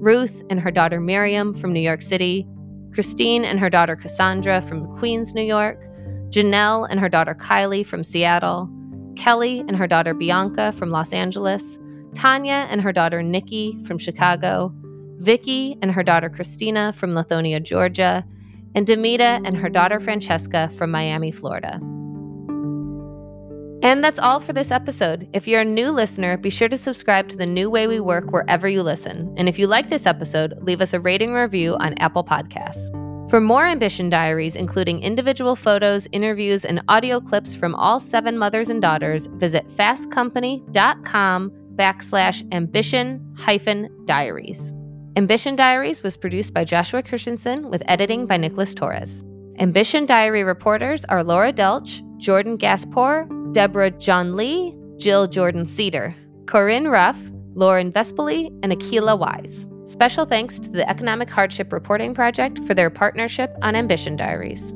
Ruth 0.00 0.42
and 0.50 0.58
her 0.58 0.72
daughter 0.72 1.00
Miriam 1.00 1.54
from 1.54 1.72
New 1.72 1.78
York 1.78 2.02
City, 2.02 2.44
Christine 2.92 3.44
and 3.44 3.60
her 3.60 3.70
daughter 3.70 3.94
Cassandra 3.94 4.60
from 4.62 4.92
Queens, 4.96 5.34
New 5.34 5.44
York, 5.44 5.80
Janelle 6.30 6.88
and 6.90 6.98
her 6.98 7.08
daughter 7.08 7.36
Kylie 7.36 7.86
from 7.86 8.02
Seattle, 8.02 8.68
Kelly 9.14 9.60
and 9.60 9.76
her 9.76 9.86
daughter 9.86 10.14
Bianca 10.14 10.72
from 10.72 10.90
Los 10.90 11.12
Angeles, 11.12 11.78
Tanya 12.16 12.66
and 12.68 12.80
her 12.80 12.92
daughter 12.92 13.22
Nikki 13.22 13.78
from 13.84 13.98
Chicago, 13.98 14.74
Vicky 15.18 15.76
and 15.82 15.92
her 15.92 16.02
daughter 16.02 16.28
Christina 16.28 16.92
from 16.92 17.12
Lithonia, 17.12 17.62
Georgia, 17.62 18.24
and 18.74 18.86
Demita 18.86 19.40
and 19.44 19.56
her 19.56 19.68
daughter 19.68 20.00
Francesca 20.00 20.70
from 20.76 20.90
Miami, 20.90 21.30
Florida. 21.30 21.80
And 23.80 24.02
that's 24.02 24.18
all 24.18 24.40
for 24.40 24.52
this 24.52 24.72
episode. 24.72 25.28
If 25.32 25.46
you're 25.46 25.60
a 25.60 25.64
new 25.64 25.90
listener, 25.90 26.36
be 26.36 26.50
sure 26.50 26.68
to 26.68 26.76
subscribe 26.76 27.28
to 27.28 27.36
the 27.36 27.46
new 27.46 27.70
way 27.70 27.86
we 27.86 28.00
work 28.00 28.32
wherever 28.32 28.68
you 28.68 28.82
listen. 28.82 29.32
And 29.36 29.48
if 29.48 29.58
you 29.58 29.68
like 29.68 29.88
this 29.88 30.04
episode, 30.04 30.58
leave 30.60 30.80
us 30.80 30.92
a 30.92 31.00
rating 31.00 31.32
review 31.32 31.76
on 31.78 31.94
Apple 31.98 32.24
Podcasts. 32.24 32.90
For 33.30 33.40
more 33.40 33.66
Ambition 33.66 34.10
Diaries, 34.10 34.56
including 34.56 35.02
individual 35.02 35.54
photos, 35.54 36.08
interviews, 36.12 36.64
and 36.64 36.82
audio 36.88 37.20
clips 37.20 37.54
from 37.54 37.74
all 37.74 38.00
seven 38.00 38.38
mothers 38.38 38.70
and 38.70 38.82
daughters, 38.82 39.26
visit 39.34 39.68
fastcompany.com 39.76 41.52
backslash 41.76 42.52
ambition 42.52 43.34
hyphen 43.36 43.88
diaries. 44.06 44.72
Ambition 45.18 45.56
Diaries 45.56 46.04
was 46.04 46.16
produced 46.16 46.54
by 46.54 46.62
Joshua 46.62 47.02
Christensen 47.02 47.70
with 47.70 47.82
editing 47.88 48.24
by 48.24 48.36
Nicholas 48.36 48.72
Torres. 48.72 49.24
Ambition 49.58 50.06
Diary 50.06 50.44
reporters 50.44 51.04
are 51.06 51.24
Laura 51.24 51.52
Delch, 51.52 52.02
Jordan 52.18 52.56
Gaspor, 52.56 53.26
Deborah 53.52 53.90
John 53.90 54.36
Lee, 54.36 54.76
Jill 54.96 55.26
Jordan 55.26 55.66
Sieder, 55.66 56.14
Corinne 56.46 56.86
Ruff, 56.86 57.18
Lauren 57.54 57.90
Vespoli, 57.90 58.56
and 58.62 58.70
Akila 58.70 59.18
Wise. 59.18 59.66
Special 59.86 60.24
thanks 60.24 60.60
to 60.60 60.68
the 60.68 60.88
Economic 60.88 61.28
Hardship 61.28 61.72
Reporting 61.72 62.14
Project 62.14 62.60
for 62.60 62.74
their 62.74 62.88
partnership 62.88 63.52
on 63.60 63.74
Ambition 63.74 64.14
Diaries. 64.14 64.72